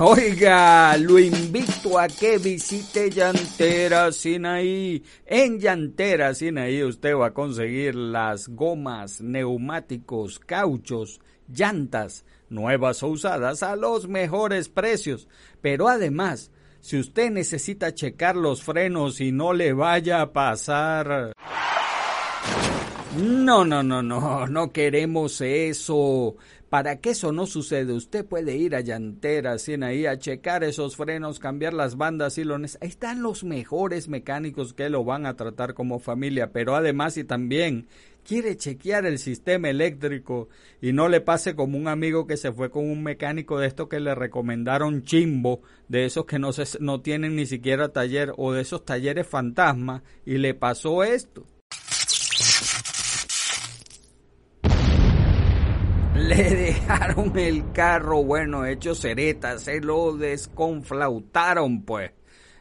Oiga, 0.00 0.96
lo 0.96 1.20
invito 1.20 1.96
a 1.96 2.08
que 2.08 2.38
visite 2.38 3.10
Llantera 3.10 4.10
Sinaí. 4.10 5.00
En 5.24 5.60
Llantera 5.60 6.34
Sinaí 6.34 6.82
usted 6.82 7.14
va 7.14 7.28
a 7.28 7.32
conseguir 7.32 7.94
las 7.94 8.48
gomas, 8.48 9.20
neumáticos, 9.20 10.40
cauchos, 10.40 11.20
llantas, 11.46 12.24
nuevas 12.48 13.02
o 13.02 13.08
usadas 13.08 13.62
a 13.62 13.76
los 13.76 14.08
mejores 14.08 14.68
precios. 14.68 15.28
Pero 15.60 15.88
además, 15.88 16.50
si 16.80 16.98
usted 16.98 17.30
necesita 17.30 17.94
checar 17.94 18.36
los 18.36 18.62
frenos 18.62 19.20
y 19.20 19.32
no 19.32 19.52
le 19.52 19.72
vaya 19.72 20.20
a 20.20 20.32
pasar... 20.32 21.32
No, 23.16 23.64
no, 23.64 23.82
no, 23.82 24.02
no, 24.02 24.46
no 24.48 24.72
queremos 24.72 25.40
eso. 25.40 26.34
Para 26.74 26.96
que 26.96 27.10
eso 27.10 27.30
no 27.30 27.46
suceda, 27.46 27.94
usted 27.94 28.26
puede 28.26 28.56
ir 28.56 28.74
a 28.74 28.80
Llantera, 28.80 29.54
ahí 29.82 30.06
a 30.06 30.18
checar 30.18 30.64
esos 30.64 30.96
frenos, 30.96 31.38
cambiar 31.38 31.72
las 31.72 31.96
bandas 31.96 32.36
y 32.36 32.42
lones. 32.42 32.78
Ahí 32.80 32.88
están 32.88 33.22
los 33.22 33.44
mejores 33.44 34.08
mecánicos 34.08 34.74
que 34.74 34.88
lo 34.88 35.04
van 35.04 35.24
a 35.24 35.36
tratar 35.36 35.74
como 35.74 36.00
familia, 36.00 36.50
pero 36.50 36.74
además 36.74 37.16
y 37.16 37.22
también 37.22 37.86
quiere 38.24 38.56
chequear 38.56 39.06
el 39.06 39.20
sistema 39.20 39.70
eléctrico 39.70 40.48
y 40.82 40.92
no 40.92 41.08
le 41.08 41.20
pase 41.20 41.54
como 41.54 41.78
un 41.78 41.86
amigo 41.86 42.26
que 42.26 42.36
se 42.36 42.50
fue 42.50 42.72
con 42.72 42.90
un 42.90 43.04
mecánico 43.04 43.60
de 43.60 43.68
esto 43.68 43.88
que 43.88 44.00
le 44.00 44.16
recomendaron 44.16 45.04
chimbo, 45.04 45.62
de 45.86 46.06
esos 46.06 46.24
que 46.24 46.40
no, 46.40 46.52
se, 46.52 46.64
no 46.80 47.02
tienen 47.02 47.36
ni 47.36 47.46
siquiera 47.46 47.90
taller 47.90 48.32
o 48.36 48.52
de 48.52 48.62
esos 48.62 48.84
talleres 48.84 49.28
fantasma 49.28 50.02
y 50.26 50.38
le 50.38 50.54
pasó 50.54 51.04
esto. 51.04 51.46
Le 56.28 56.50
dejaron 56.56 57.38
el 57.38 57.72
carro, 57.72 58.24
bueno, 58.24 58.64
hecho 58.64 58.94
ceretas, 58.94 59.62
se 59.62 59.80
lo 59.80 60.16
desconflautaron, 60.16 61.82
pues. 61.82 62.12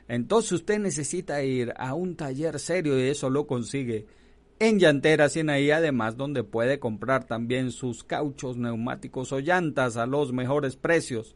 Entonces 0.08 0.52
usted 0.52 0.80
necesita 0.80 1.42
ir 1.44 1.74
a 1.78 1.94
un 1.94 2.16
taller 2.16 2.60
serio 2.60 3.00
y 3.00 3.10
eso 3.10 3.30
lo 3.30 3.48
consigue 3.48 4.06
en 4.60 4.80
Llantera 4.80 5.30
Sinaí, 5.30 5.72
además 5.72 6.18
donde 6.18 6.44
puede 6.44 6.80
comprar 6.80 7.26
también 7.26 7.72
sus 7.72 8.04
cauchos, 8.04 8.58
neumáticos 8.58 9.32
o 9.32 9.40
llantas 9.40 9.98
a 9.98 10.06
los 10.06 10.32
mejores 10.34 10.76
precios. 10.76 11.36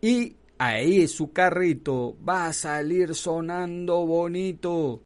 Y 0.00 0.36
ahí 0.58 1.06
su 1.08 1.32
carrito 1.32 2.16
va 2.26 2.46
a 2.46 2.52
salir 2.52 3.14
sonando 3.14 4.06
bonito. 4.06 5.02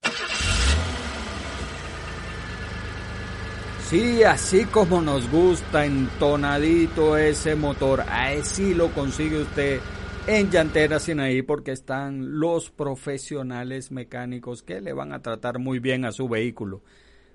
Sí, 3.89 4.23
así 4.23 4.65
como 4.65 5.03
nos 5.03 5.31
gusta, 5.31 5.85
entonadito 5.85 7.19
ese 7.19 7.55
motor, 7.55 8.01
así 8.09 8.73
lo 8.73 8.91
consigue 8.93 9.43
usted 9.43 9.79
en 10.27 10.51
Llantera 10.51 10.99
Sinaí 10.99 11.43
porque 11.43 11.73
están 11.73 12.41
los 12.41 12.71
profesionales 12.71 13.93
mecánicos 13.93 14.63
que 14.63 14.81
le 14.81 14.95
van 14.95 15.13
a 15.13 15.21
tratar 15.21 15.59
muy 15.59 15.81
bien 15.81 16.07
a 16.07 16.13
su 16.13 16.31
vehículo. 16.31 16.81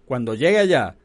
Cuando 0.08 0.34
llegue 0.34 0.58
allá, 0.58 0.96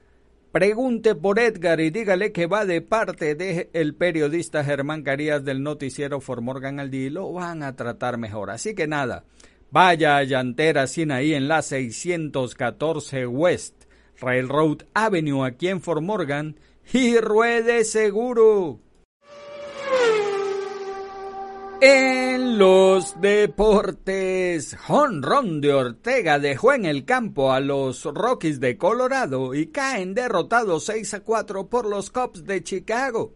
pregunte 0.50 1.14
por 1.14 1.38
Edgar 1.38 1.78
y 1.78 1.90
dígale 1.90 2.32
que 2.32 2.46
va 2.46 2.64
de 2.64 2.80
parte 2.80 3.34
del 3.34 3.68
el 3.74 3.94
periodista 3.94 4.64
Germán 4.64 5.02
Carías 5.02 5.44
del 5.44 5.62
noticiero 5.62 6.22
Formorgan 6.22 6.80
al 6.80 6.90
día 6.90 7.06
y 7.08 7.10
lo 7.10 7.30
van 7.34 7.62
a 7.62 7.76
tratar 7.76 8.16
mejor. 8.16 8.50
Así 8.50 8.74
que 8.74 8.86
nada, 8.86 9.24
vaya 9.70 10.16
a 10.16 10.24
Llantera 10.24 10.86
Sinaí 10.86 11.34
en 11.34 11.48
la 11.48 11.60
614 11.60 13.26
West 13.26 13.83
Railroad 14.24 14.84
Avenue 14.94 15.44
aquí 15.44 15.68
en 15.68 15.82
Fort 15.82 16.02
Morgan 16.02 16.56
y 16.92 17.18
ruede 17.18 17.84
seguro. 17.84 18.80
En 21.80 22.58
los 22.58 23.20
deportes, 23.20 24.74
Honron 24.88 25.60
de 25.60 25.74
Ortega 25.74 26.38
dejó 26.38 26.72
en 26.72 26.86
el 26.86 27.04
campo 27.04 27.52
a 27.52 27.60
los 27.60 28.04
Rockies 28.04 28.60
de 28.60 28.78
Colorado 28.78 29.54
y 29.54 29.66
caen 29.66 30.14
derrotados 30.14 30.86
6 30.86 31.14
a 31.14 31.20
4 31.20 31.68
por 31.68 31.84
los 31.84 32.10
Cubs 32.10 32.46
de 32.46 32.62
Chicago. 32.62 33.34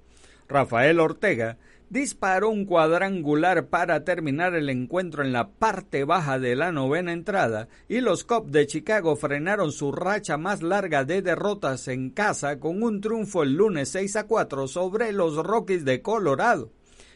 Rafael 0.49 0.99
Ortega 1.01 1.59
disparó 1.91 2.51
un 2.51 2.65
cuadrangular 2.65 3.69
para 3.69 4.05
terminar 4.05 4.55
el 4.55 4.69
encuentro 4.69 5.25
en 5.25 5.33
la 5.33 5.49
parte 5.49 6.05
baja 6.05 6.39
de 6.39 6.55
la 6.55 6.73
novena 6.73 7.13
entrada 7.13 7.69
y 7.89 8.01
los 8.01 8.25
Cubs 8.25 8.53
de 8.53 8.67
Chicago 8.67 9.17
frenaron 9.17 9.73
su 9.73 9.93
racha 9.93 10.37
más 10.37 10.63
larga 10.63 11.05
de 11.05 11.23
derrotas 11.23 11.89
en 11.89 12.11
casa 12.11 12.61
con 12.61 12.83
un 12.83 13.01
triunfo 13.01 13.43
el 13.43 13.55
lunes 13.55 13.89
6 13.91 14.17
a 14.17 14.27
4 14.27 14.69
sobre 14.69 15.13
los 15.13 15.37
Rockies 15.37 15.85
de 15.85 16.03
Colorado. 16.03 16.71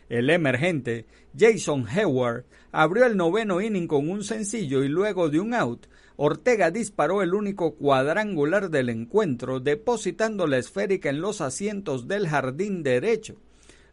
El 0.08 0.30
emergente 0.30 1.06
Jason 1.38 1.86
Hayward 1.88 2.44
abrió 2.70 3.06
el 3.06 3.16
noveno 3.16 3.60
inning 3.60 3.86
con 3.86 4.08
un 4.08 4.24
sencillo 4.24 4.82
y 4.82 4.88
luego 4.88 5.28
de 5.28 5.40
un 5.40 5.54
out, 5.54 5.86
Ortega 6.16 6.70
disparó 6.70 7.22
el 7.22 7.34
único 7.34 7.74
cuadrangular 7.74 8.70
del 8.70 8.90
encuentro, 8.90 9.60
depositando 9.60 10.46
la 10.46 10.58
esférica 10.58 11.08
en 11.08 11.20
los 11.20 11.40
asientos 11.40 12.06
del 12.06 12.28
jardín 12.28 12.82
derecho. 12.82 13.36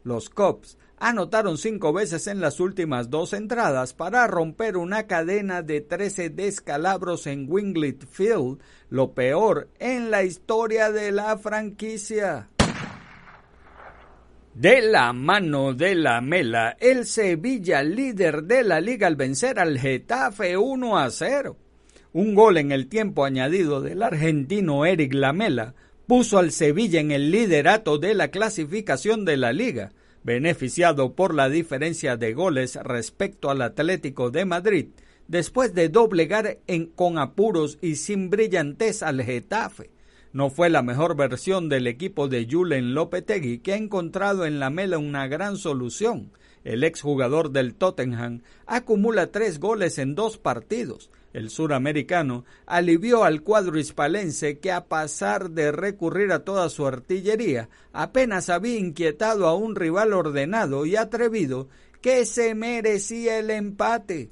Los 0.09 0.31
Cubs 0.31 0.79
anotaron 0.97 1.59
cinco 1.59 1.93
veces 1.93 2.25
en 2.25 2.41
las 2.41 2.59
últimas 2.59 3.11
dos 3.11 3.31
entradas 3.33 3.93
para 3.93 4.25
romper 4.25 4.75
una 4.75 5.05
cadena 5.05 5.61
de 5.61 5.81
13 5.81 6.31
descalabros 6.31 7.27
en 7.27 7.45
Winglet 7.47 8.07
Field, 8.09 8.57
lo 8.89 9.13
peor 9.13 9.69
en 9.77 10.09
la 10.09 10.23
historia 10.23 10.91
de 10.91 11.11
la 11.11 11.37
franquicia. 11.37 12.49
De 14.55 14.81
la 14.81 15.13
mano 15.13 15.75
de 15.75 15.93
la 15.93 16.21
Mela, 16.21 16.75
el 16.79 17.05
Sevilla 17.05 17.83
líder 17.83 18.45
de 18.45 18.63
la 18.63 18.81
liga 18.81 19.05
al 19.05 19.15
vencer 19.15 19.59
al 19.59 19.77
Getafe 19.77 20.57
1 20.57 20.97
a 20.97 21.11
0. 21.11 21.55
Un 22.13 22.33
gol 22.33 22.57
en 22.57 22.71
el 22.71 22.87
tiempo 22.87 23.25
añadido 23.25 23.79
del 23.79 24.01
argentino 24.01 24.87
Eric 24.87 25.13
Lamela 25.13 25.75
puso 26.07 26.39
al 26.39 26.51
Sevilla 26.51 26.99
en 26.99 27.11
el 27.11 27.29
liderato 27.29 27.99
de 27.99 28.15
la 28.15 28.29
clasificación 28.29 29.25
de 29.25 29.37
la 29.37 29.53
liga, 29.53 29.91
beneficiado 30.23 31.13
por 31.13 31.33
la 31.33 31.49
diferencia 31.49 32.17
de 32.17 32.33
goles 32.33 32.75
respecto 32.83 33.49
al 33.49 33.61
Atlético 33.61 34.31
de 34.31 34.45
Madrid, 34.45 34.87
después 35.27 35.73
de 35.73 35.89
doblegar 35.89 36.59
en, 36.67 36.87
con 36.87 37.17
apuros 37.17 37.77
y 37.81 37.95
sin 37.95 38.29
brillantez 38.29 39.03
al 39.03 39.21
Getafe. 39.23 39.91
No 40.31 40.49
fue 40.49 40.69
la 40.69 40.83
mejor 40.83 41.15
versión 41.15 41.69
del 41.69 41.87
equipo 41.87 42.27
de 42.27 42.47
Julen 42.49 42.93
Lopetegui, 42.93 43.59
que 43.59 43.73
ha 43.73 43.77
encontrado 43.77 44.45
en 44.45 44.59
la 44.59 44.69
mela 44.69 44.97
una 44.97 45.27
gran 45.27 45.57
solución. 45.57 46.31
El 46.63 46.83
exjugador 46.83 47.51
del 47.51 47.73
Tottenham 47.73 48.41
acumula 48.67 49.31
tres 49.31 49.59
goles 49.59 49.97
en 49.97 50.13
dos 50.13 50.37
partidos, 50.37 51.09
el 51.33 51.49
suramericano 51.49 52.45
alivió 52.65 53.23
al 53.23 53.41
cuadro 53.41 53.77
hispalense 53.77 54.59
que 54.59 54.71
a 54.71 54.85
pasar 54.85 55.51
de 55.51 55.71
recurrir 55.71 56.31
a 56.31 56.43
toda 56.43 56.69
su 56.69 56.87
artillería, 56.87 57.69
apenas 57.93 58.49
había 58.49 58.77
inquietado 58.77 59.47
a 59.47 59.55
un 59.55 59.75
rival 59.75 60.13
ordenado 60.13 60.85
y 60.85 60.95
atrevido 60.95 61.67
que 62.01 62.25
se 62.25 62.55
merecía 62.55 63.39
el 63.39 63.51
empate. 63.51 64.29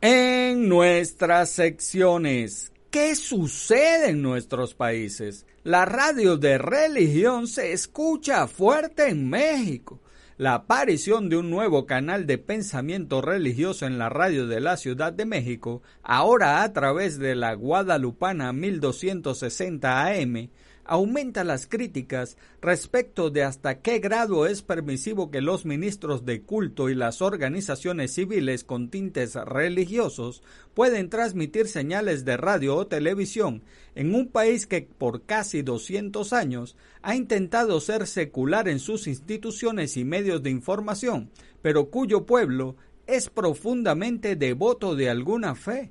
En 0.00 0.68
nuestras 0.68 1.50
secciones, 1.50 2.72
¿qué 2.90 3.14
sucede 3.14 4.10
en 4.10 4.22
nuestros 4.22 4.74
países? 4.74 5.46
La 5.62 5.84
radio 5.84 6.36
de 6.36 6.58
religión 6.58 7.48
se 7.48 7.72
escucha 7.72 8.46
fuerte 8.46 9.08
en 9.08 9.28
México 9.28 10.00
la 10.36 10.54
aparición 10.54 11.28
de 11.28 11.36
un 11.36 11.50
nuevo 11.50 11.86
canal 11.86 12.26
de 12.26 12.38
pensamiento 12.38 13.22
religioso 13.22 13.86
en 13.86 13.98
la 13.98 14.08
radio 14.08 14.48
de 14.48 14.60
la 14.60 14.76
Ciudad 14.76 15.12
de 15.12 15.26
México, 15.26 15.82
ahora 16.02 16.62
a 16.62 16.72
través 16.72 17.18
de 17.18 17.36
la 17.36 17.54
Guadalupana 17.54 18.52
1260 18.52 20.06
AM, 20.06 20.50
aumenta 20.84 21.44
las 21.44 21.66
críticas 21.66 22.36
respecto 22.60 23.30
de 23.30 23.42
hasta 23.42 23.80
qué 23.80 23.98
grado 23.98 24.46
es 24.46 24.62
permisivo 24.62 25.30
que 25.30 25.40
los 25.40 25.64
ministros 25.64 26.24
de 26.24 26.42
culto 26.42 26.88
y 26.88 26.94
las 26.94 27.22
organizaciones 27.22 28.14
civiles 28.14 28.64
con 28.64 28.90
tintes 28.90 29.34
religiosos 29.34 30.42
pueden 30.74 31.10
transmitir 31.10 31.68
señales 31.68 32.24
de 32.24 32.36
radio 32.36 32.76
o 32.76 32.86
televisión 32.86 33.62
en 33.94 34.14
un 34.14 34.28
país 34.28 34.66
que 34.66 34.82
por 34.82 35.22
casi 35.22 35.62
200 35.62 36.32
años 36.32 36.76
ha 37.02 37.16
intentado 37.16 37.80
ser 37.80 38.06
secular 38.06 38.68
en 38.68 38.78
sus 38.78 39.06
instituciones 39.06 39.96
y 39.96 40.04
medios 40.04 40.42
de 40.42 40.50
información, 40.50 41.30
pero 41.62 41.90
cuyo 41.90 42.26
pueblo 42.26 42.76
es 43.06 43.28
profundamente 43.28 44.36
devoto 44.36 44.94
de 44.94 45.10
alguna 45.10 45.54
fe. 45.54 45.90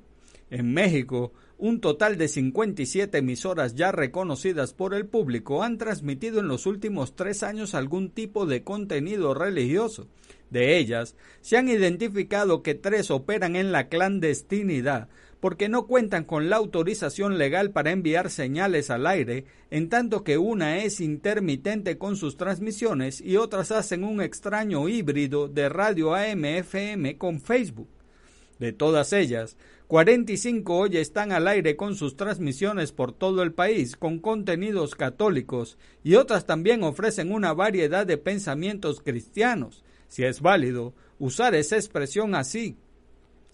En 0.49 0.73
México, 0.73 1.33
un 1.63 1.79
total 1.79 2.17
de 2.17 2.27
57 2.27 3.19
emisoras 3.19 3.73
ya 3.73 3.93
reconocidas 3.93 4.73
por 4.73 4.93
el 4.93 5.05
público 5.05 5.63
han 5.63 5.77
transmitido 5.77 6.41
en 6.41 6.49
los 6.49 6.65
últimos 6.65 7.15
tres 7.15 7.41
años 7.41 7.73
algún 7.73 8.09
tipo 8.09 8.45
de 8.45 8.65
contenido 8.65 9.33
religioso. 9.33 10.09
De 10.49 10.77
ellas, 10.77 11.15
se 11.39 11.55
han 11.55 11.69
identificado 11.69 12.63
que 12.63 12.75
tres 12.75 13.09
operan 13.11 13.55
en 13.55 13.71
la 13.71 13.87
clandestinidad 13.87 15.07
porque 15.39 15.69
no 15.69 15.87
cuentan 15.87 16.25
con 16.25 16.49
la 16.49 16.57
autorización 16.57 17.37
legal 17.37 17.71
para 17.71 17.91
enviar 17.91 18.29
señales 18.29 18.89
al 18.89 19.07
aire, 19.07 19.45
en 19.71 19.87
tanto 19.87 20.25
que 20.25 20.37
una 20.37 20.83
es 20.83 20.99
intermitente 20.99 21.97
con 21.97 22.17
sus 22.17 22.35
transmisiones 22.35 23.21
y 23.21 23.37
otras 23.37 23.71
hacen 23.71 24.03
un 24.03 24.21
extraño 24.21 24.89
híbrido 24.89 25.47
de 25.47 25.69
radio 25.69 26.13
AM-FM 26.13 27.17
con 27.17 27.39
Facebook. 27.39 27.87
De 28.59 28.73
todas 28.73 29.13
ellas, 29.13 29.57
45 29.93 30.75
hoy 30.75 30.97
están 30.97 31.31
al 31.31 31.47
aire 31.47 31.75
con 31.75 31.95
sus 31.95 32.15
transmisiones 32.15 32.91
por 32.91 33.11
todo 33.11 33.43
el 33.43 33.53
país 33.53 33.95
con 33.95 34.17
contenidos 34.17 34.95
católicos 34.95 35.77
y 36.03 36.15
otras 36.15 36.47
también 36.47 36.81
ofrecen 36.81 37.31
una 37.31 37.53
variedad 37.53 38.03
de 38.03 38.17
pensamientos 38.17 39.01
cristianos, 39.01 39.83
si 40.07 40.23
es 40.23 40.41
válido 40.41 40.95
usar 41.19 41.53
esa 41.53 41.75
expresión 41.75 42.33
así. 42.33 42.75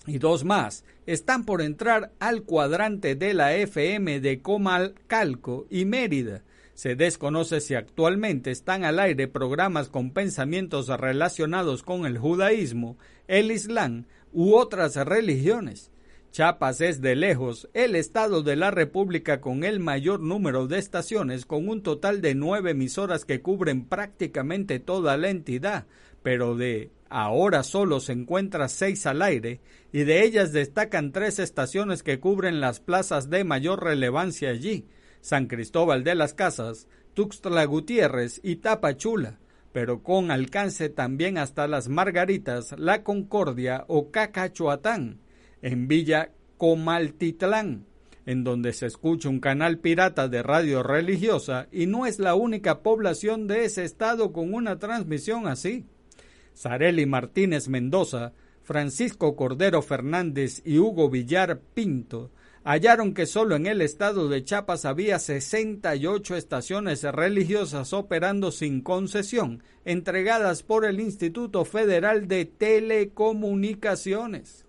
Y 0.07 0.17
dos 0.17 0.45
más 0.45 0.85
están 1.05 1.43
por 1.43 1.61
entrar 1.61 2.13
al 2.19 2.43
cuadrante 2.43 3.15
de 3.15 3.33
la 3.33 3.53
FM 3.55 4.21
de 4.21 4.41
Comal 4.41 4.95
Calco 5.07 5.67
y 5.69 5.83
Mérida. 5.83 6.43
Se 6.73 6.95
desconoce 6.95 7.59
si 7.59 7.75
actualmente 7.75 8.51
están 8.51 8.85
al 8.85 9.01
aire 9.01 9.27
programas 9.27 9.89
con 9.89 10.11
pensamientos 10.11 10.87
relacionados 10.87 11.83
con 11.83 12.05
el 12.05 12.17
judaísmo, 12.17 12.97
el 13.27 13.51
islam 13.51 14.05
u 14.31 14.53
otras 14.55 14.95
religiones. 14.95 15.91
Chiapas 16.31 16.79
es 16.81 17.01
de 17.01 17.15
lejos 17.15 17.69
el 17.73 17.95
estado 17.95 18.43
de 18.43 18.55
la 18.55 18.69
República 18.69 19.41
con 19.41 19.63
el 19.63 19.79
mayor 19.79 20.19
número 20.19 20.67
de 20.67 20.77
estaciones, 20.77 21.45
con 21.47 21.67
un 21.67 21.81
total 21.81 22.21
de 22.21 22.35
nueve 22.35 22.71
emisoras 22.71 23.25
que 23.25 23.41
cubren 23.41 23.85
prácticamente 23.85 24.79
toda 24.79 25.17
la 25.17 25.29
entidad, 25.29 25.87
pero 26.21 26.55
de 26.55 26.91
ahora 27.09 27.63
solo 27.63 27.99
se 27.99 28.13
encuentra 28.13 28.67
seis 28.67 29.07
al 29.07 29.23
aire, 29.23 29.59
y 29.91 30.03
de 30.03 30.23
ellas 30.23 30.53
destacan 30.53 31.11
tres 31.11 31.39
estaciones 31.39 32.03
que 32.03 32.19
cubren 32.19 32.61
las 32.61 32.79
plazas 32.79 33.31
de 33.31 33.43
mayor 33.43 33.83
relevancia 33.83 34.51
allí, 34.51 34.85
San 35.21 35.47
Cristóbal 35.47 36.03
de 36.03 36.13
las 36.13 36.35
Casas, 36.35 36.87
Tuxtla 37.15 37.65
Gutiérrez 37.65 38.39
y 38.43 38.57
Tapachula, 38.57 39.39
pero 39.71 40.03
con 40.03 40.29
alcance 40.29 40.89
también 40.89 41.39
hasta 41.39 41.67
las 41.67 41.89
Margaritas, 41.89 42.75
La 42.77 43.03
Concordia 43.03 43.83
o 43.87 44.11
Cacachuatán 44.11 45.21
en 45.61 45.87
Villa 45.87 46.31
Comaltitlán, 46.57 47.85
en 48.25 48.43
donde 48.43 48.73
se 48.73 48.85
escucha 48.85 49.29
un 49.29 49.39
canal 49.39 49.79
pirata 49.79 50.27
de 50.27 50.43
radio 50.43 50.83
religiosa 50.83 51.67
y 51.71 51.87
no 51.87 52.05
es 52.05 52.19
la 52.19 52.35
única 52.35 52.81
población 52.81 53.47
de 53.47 53.65
ese 53.65 53.83
estado 53.83 54.33
con 54.33 54.53
una 54.53 54.77
transmisión 54.77 55.47
así. 55.47 55.85
Sareli 56.53 57.05
Martínez 57.05 57.69
Mendoza, 57.69 58.33
Francisco 58.61 59.35
Cordero 59.35 59.81
Fernández 59.81 60.61
y 60.65 60.77
Hugo 60.77 61.09
Villar 61.09 61.59
Pinto 61.73 62.31
hallaron 62.63 63.13
que 63.13 63.25
solo 63.25 63.55
en 63.55 63.65
el 63.65 63.81
estado 63.81 64.29
de 64.29 64.43
Chiapas 64.43 64.85
había 64.85 65.17
68 65.17 66.35
estaciones 66.35 67.01
religiosas 67.03 67.93
operando 67.93 68.51
sin 68.51 68.81
concesión, 68.81 69.63
entregadas 69.85 70.61
por 70.61 70.85
el 70.85 70.99
Instituto 70.99 71.65
Federal 71.65 72.27
de 72.27 72.45
Telecomunicaciones. 72.45 74.67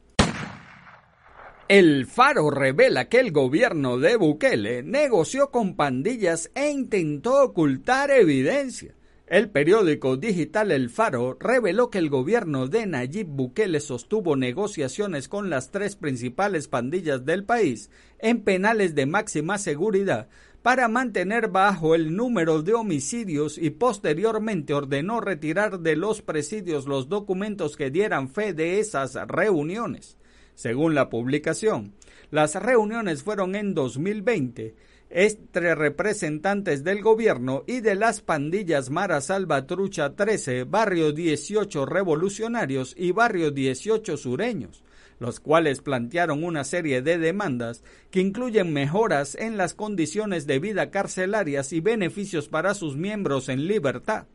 El 1.70 2.06
Faro 2.06 2.50
revela 2.50 3.08
que 3.08 3.20
el 3.20 3.30
gobierno 3.30 3.96
de 3.98 4.16
Bukele 4.16 4.82
negoció 4.82 5.52
con 5.52 5.76
pandillas 5.76 6.50
e 6.56 6.68
intentó 6.68 7.44
ocultar 7.44 8.10
evidencia. 8.10 8.96
El 9.28 9.50
periódico 9.50 10.16
digital 10.16 10.72
El 10.72 10.90
Faro 10.90 11.36
reveló 11.38 11.88
que 11.88 11.98
el 11.98 12.10
gobierno 12.10 12.66
de 12.66 12.86
Nayib 12.86 13.28
Bukele 13.28 13.78
sostuvo 13.78 14.34
negociaciones 14.34 15.28
con 15.28 15.48
las 15.48 15.70
tres 15.70 15.94
principales 15.94 16.66
pandillas 16.66 17.24
del 17.24 17.44
país 17.44 17.88
en 18.18 18.42
penales 18.42 18.96
de 18.96 19.06
máxima 19.06 19.56
seguridad 19.56 20.28
para 20.62 20.88
mantener 20.88 21.50
bajo 21.50 21.94
el 21.94 22.16
número 22.16 22.62
de 22.62 22.74
homicidios 22.74 23.58
y 23.58 23.70
posteriormente 23.70 24.74
ordenó 24.74 25.20
retirar 25.20 25.78
de 25.78 25.94
los 25.94 26.20
presidios 26.20 26.86
los 26.86 27.08
documentos 27.08 27.76
que 27.76 27.92
dieran 27.92 28.28
fe 28.28 28.54
de 28.54 28.80
esas 28.80 29.14
reuniones. 29.28 30.16
Según 30.54 30.94
la 30.94 31.08
publicación, 31.08 31.94
las 32.30 32.54
reuniones 32.54 33.22
fueron 33.22 33.54
en 33.54 33.74
2020 33.74 34.74
entre 35.10 35.74
representantes 35.74 36.84
del 36.84 37.02
gobierno 37.02 37.64
y 37.66 37.80
de 37.80 37.96
las 37.96 38.20
pandillas 38.20 38.90
Mara 38.90 39.20
Salvatrucha 39.20 40.14
13, 40.14 40.64
Barrio 40.64 41.12
18 41.12 41.84
Revolucionarios 41.84 42.94
y 42.96 43.10
Barrio 43.10 43.50
18 43.50 44.16
Sureños, 44.16 44.84
los 45.18 45.40
cuales 45.40 45.80
plantearon 45.80 46.44
una 46.44 46.62
serie 46.62 47.02
de 47.02 47.18
demandas 47.18 47.82
que 48.12 48.20
incluyen 48.20 48.72
mejoras 48.72 49.34
en 49.34 49.56
las 49.56 49.74
condiciones 49.74 50.46
de 50.46 50.60
vida 50.60 50.90
carcelarias 50.90 51.72
y 51.72 51.80
beneficios 51.80 52.48
para 52.48 52.74
sus 52.74 52.96
miembros 52.96 53.48
en 53.48 53.66
libertad. 53.66 54.26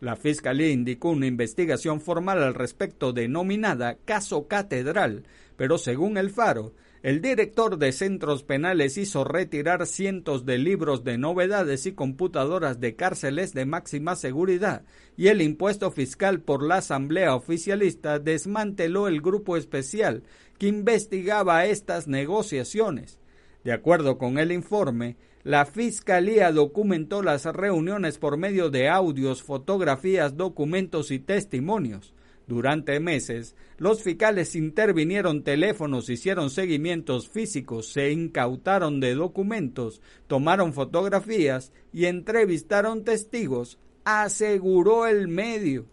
La 0.00 0.16
Fiscalía 0.16 0.70
indicó 0.70 1.10
una 1.10 1.26
investigación 1.26 2.00
formal 2.00 2.42
al 2.42 2.54
respecto 2.54 3.12
denominada 3.12 3.96
Caso 4.04 4.48
Catedral, 4.48 5.24
pero 5.56 5.78
según 5.78 6.16
el 6.16 6.30
Faro, 6.30 6.74
el 7.04 7.20
director 7.20 7.76
de 7.76 7.92
centros 7.92 8.44
penales 8.44 8.96
hizo 8.96 9.24
retirar 9.24 9.84
cientos 9.86 10.46
de 10.46 10.56
libros 10.56 11.04
de 11.04 11.18
novedades 11.18 11.84
y 11.84 11.92
computadoras 11.92 12.80
de 12.80 12.96
cárceles 12.96 13.52
de 13.52 13.66
máxima 13.66 14.16
seguridad 14.16 14.84
y 15.14 15.28
el 15.28 15.42
impuesto 15.42 15.90
fiscal 15.90 16.40
por 16.40 16.62
la 16.62 16.76
Asamblea 16.76 17.34
Oficialista 17.34 18.18
desmanteló 18.18 19.06
el 19.06 19.20
grupo 19.20 19.58
especial 19.58 20.22
que 20.58 20.68
investigaba 20.68 21.66
estas 21.66 22.08
negociaciones. 22.08 23.18
De 23.64 23.72
acuerdo 23.72 24.16
con 24.16 24.38
el 24.38 24.50
informe, 24.50 25.16
la 25.42 25.66
Fiscalía 25.66 26.52
documentó 26.52 27.22
las 27.22 27.44
reuniones 27.44 28.16
por 28.16 28.38
medio 28.38 28.70
de 28.70 28.88
audios, 28.88 29.42
fotografías, 29.42 30.38
documentos 30.38 31.10
y 31.10 31.18
testimonios. 31.18 32.14
Durante 32.46 33.00
meses, 33.00 33.56
los 33.78 34.02
fiscales 34.02 34.54
intervinieron 34.54 35.44
teléfonos, 35.44 36.10
hicieron 36.10 36.50
seguimientos 36.50 37.28
físicos, 37.28 37.88
se 37.88 38.12
incautaron 38.12 39.00
de 39.00 39.14
documentos, 39.14 40.02
tomaron 40.26 40.74
fotografías 40.74 41.72
y 41.92 42.04
entrevistaron 42.04 43.04
testigos, 43.04 43.78
aseguró 44.04 45.06
el 45.06 45.28
medio. 45.28 45.86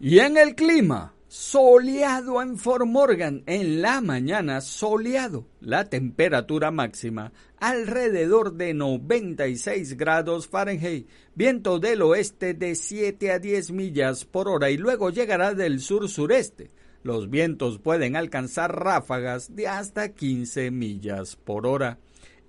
Y 0.00 0.20
en 0.20 0.38
el 0.38 0.54
clima, 0.54 1.15
Soleado 1.38 2.40
en 2.40 2.56
Fort 2.56 2.86
Morgan 2.86 3.42
en 3.44 3.82
la 3.82 4.00
mañana, 4.00 4.62
soleado. 4.62 5.46
La 5.60 5.84
temperatura 5.90 6.70
máxima 6.70 7.30
alrededor 7.58 8.54
de 8.54 8.72
96 8.72 9.98
grados 9.98 10.48
Fahrenheit. 10.48 11.10
Viento 11.34 11.78
del 11.78 12.00
oeste 12.00 12.54
de 12.54 12.74
7 12.74 13.32
a 13.32 13.38
10 13.38 13.70
millas 13.72 14.24
por 14.24 14.48
hora 14.48 14.70
y 14.70 14.78
luego 14.78 15.10
llegará 15.10 15.52
del 15.52 15.80
sur-sureste. 15.80 16.70
Los 17.02 17.28
vientos 17.28 17.80
pueden 17.80 18.16
alcanzar 18.16 18.74
ráfagas 18.74 19.54
de 19.54 19.68
hasta 19.68 20.14
15 20.14 20.70
millas 20.70 21.36
por 21.36 21.66
hora. 21.66 21.98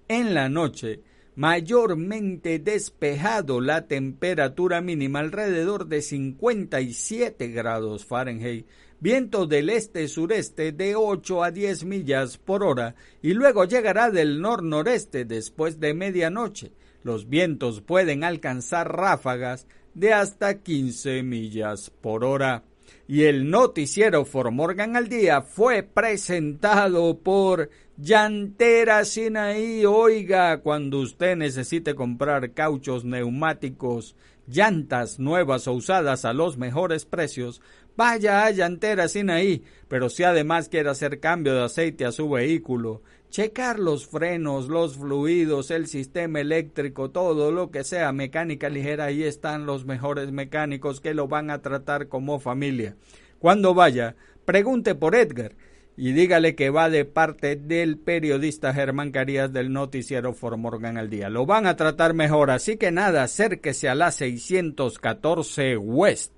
En 0.07 0.33
la 0.33 0.47
noche, 0.47 1.01
mayormente 1.37 2.57
despejado, 2.57 3.61
la 3.61 3.85
temperatura 3.85 4.81
mínima 4.81 5.19
alrededor 5.19 5.85
de 5.85 6.01
57 6.01 7.49
grados 7.49 8.05
Fahrenheit, 8.05 8.65
viento 8.99 9.45
del 9.45 9.69
este-sureste 9.69 10.71
de 10.71 10.95
8 10.95 11.43
a 11.43 11.51
10 11.51 11.85
millas 11.85 12.39
por 12.39 12.63
hora 12.63 12.95
y 13.21 13.33
luego 13.33 13.65
llegará 13.65 14.09
del 14.09 14.41
nor-noreste 14.41 15.25
después 15.25 15.79
de 15.79 15.93
medianoche. 15.93 16.71
Los 17.03 17.29
vientos 17.29 17.81
pueden 17.81 18.23
alcanzar 18.23 18.91
ráfagas 18.97 19.67
de 19.93 20.13
hasta 20.13 20.63
15 20.63 21.21
millas 21.21 21.91
por 22.01 22.25
hora 22.25 22.63
y 23.07 23.23
el 23.23 23.49
noticiero 23.49 24.25
For 24.25 24.51
Morgan 24.51 24.97
al 24.97 25.07
día 25.07 25.41
fue 25.41 25.81
presentado 25.81 27.17
por 27.19 27.69
Llantera 27.95 29.05
Sinaí. 29.05 29.85
Oiga, 29.85 30.59
cuando 30.59 30.99
usted 30.99 31.37
necesite 31.37 31.95
comprar 31.95 32.51
cauchos 32.51 33.05
neumáticos, 33.05 34.17
llantas 34.45 35.19
nuevas 35.19 35.67
o 35.69 35.73
usadas 35.73 36.25
a 36.25 36.33
los 36.33 36.57
mejores 36.57 37.05
precios, 37.05 37.61
vaya 37.95 38.43
a 38.43 38.51
Llantera 38.51 39.07
Sinaí. 39.07 39.63
Pero 39.87 40.09
si 40.09 40.23
además 40.23 40.67
quiere 40.67 40.89
hacer 40.89 41.21
cambio 41.21 41.55
de 41.55 41.63
aceite 41.63 42.05
a 42.05 42.11
su 42.11 42.29
vehículo, 42.29 43.03
checar 43.29 43.79
los 43.79 44.07
frenos, 44.07 44.67
los 44.67 44.97
fluidos, 44.97 45.71
el 45.71 45.87
sistema 45.87 46.39
eléctrico, 46.39 47.11
todo 47.11 47.51
lo 47.51 47.71
que 47.71 47.83
sea 47.83 48.11
mecánica 48.11 48.69
ligera, 48.69 49.05
ahí 49.05 49.23
están 49.23 49.65
los 49.65 49.85
mejores 49.85 50.31
mecánicos 50.31 51.01
que 51.01 51.13
lo 51.13 51.27
van 51.27 51.49
a 51.49 51.61
tratar 51.61 52.07
como 52.07 52.39
familia. 52.39 52.95
Cuando 53.39 53.73
vaya, 53.73 54.15
pregunte 54.45 54.95
por 54.95 55.15
Edgar 55.15 55.55
y 55.95 56.11
dígale 56.13 56.55
que 56.55 56.69
va 56.69 56.89
de 56.89 57.05
parte 57.05 57.55
del 57.55 57.97
periodista 57.97 58.73
Germán 58.73 59.11
Carías 59.11 59.51
del 59.51 59.73
noticiero 59.73 60.35
Morgan 60.57 60.97
al 60.97 61.09
día. 61.09 61.29
Lo 61.29 61.45
van 61.45 61.65
a 61.65 61.75
tratar 61.75 62.13
mejor, 62.13 62.51
así 62.51 62.77
que 62.77 62.91
nada, 62.91 63.23
acérquese 63.23 63.89
a 63.89 63.95
la 63.95 64.11
614 64.11 65.77
West 65.77 66.33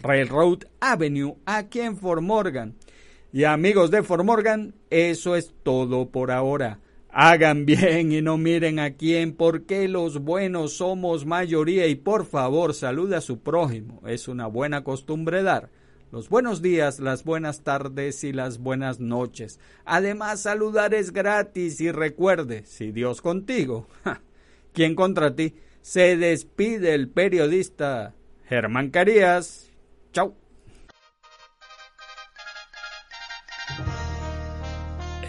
Railroad 0.00 0.64
Avenue 0.80 1.36
aquí 1.46 1.80
en 1.80 1.96
Fort 1.96 2.22
Morgan. 2.22 2.74
Y 3.32 3.44
amigos 3.44 3.90
de 3.90 4.02
Fort 4.02 4.24
Morgan, 4.24 4.74
eso 4.90 5.36
es 5.36 5.54
todo 5.62 6.10
por 6.10 6.30
ahora. 6.30 6.80
Hagan 7.08 7.66
bien 7.66 8.12
y 8.12 8.20
no 8.20 8.36
miren 8.36 8.78
a 8.78 8.94
quién, 8.94 9.32
porque 9.34 9.88
los 9.88 10.20
buenos 10.20 10.74
somos 10.74 11.24
mayoría 11.24 11.86
y 11.86 11.94
por 11.94 12.26
favor 12.26 12.74
salude 12.74 13.16
a 13.16 13.20
su 13.20 13.40
prójimo. 13.40 14.02
Es 14.06 14.28
una 14.28 14.46
buena 14.46 14.84
costumbre 14.84 15.42
dar 15.42 15.70
los 16.12 16.28
buenos 16.28 16.60
días, 16.60 17.00
las 17.00 17.24
buenas 17.24 17.62
tardes 17.62 18.22
y 18.22 18.34
las 18.34 18.58
buenas 18.58 19.00
noches. 19.00 19.58
Además, 19.86 20.42
saludar 20.42 20.92
es 20.92 21.10
gratis 21.10 21.80
y 21.80 21.90
recuerde, 21.90 22.64
si 22.66 22.92
Dios 22.92 23.22
contigo, 23.22 23.88
¿quién 24.74 24.94
contra 24.94 25.34
ti? 25.34 25.54
Se 25.80 26.18
despide 26.18 26.94
el 26.94 27.08
periodista 27.08 28.14
Germán 28.44 28.90
Carías. 28.90 29.70
Chau. 30.12 30.41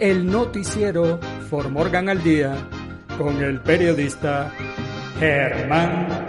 el 0.00 0.26
noticiero 0.26 1.20
For 1.50 1.68
Morgan 1.68 2.08
al 2.08 2.22
Día 2.22 2.54
con 3.18 3.42
el 3.42 3.60
periodista 3.60 4.50
Germán 5.18 6.26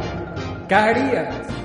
Carías. 0.68 1.61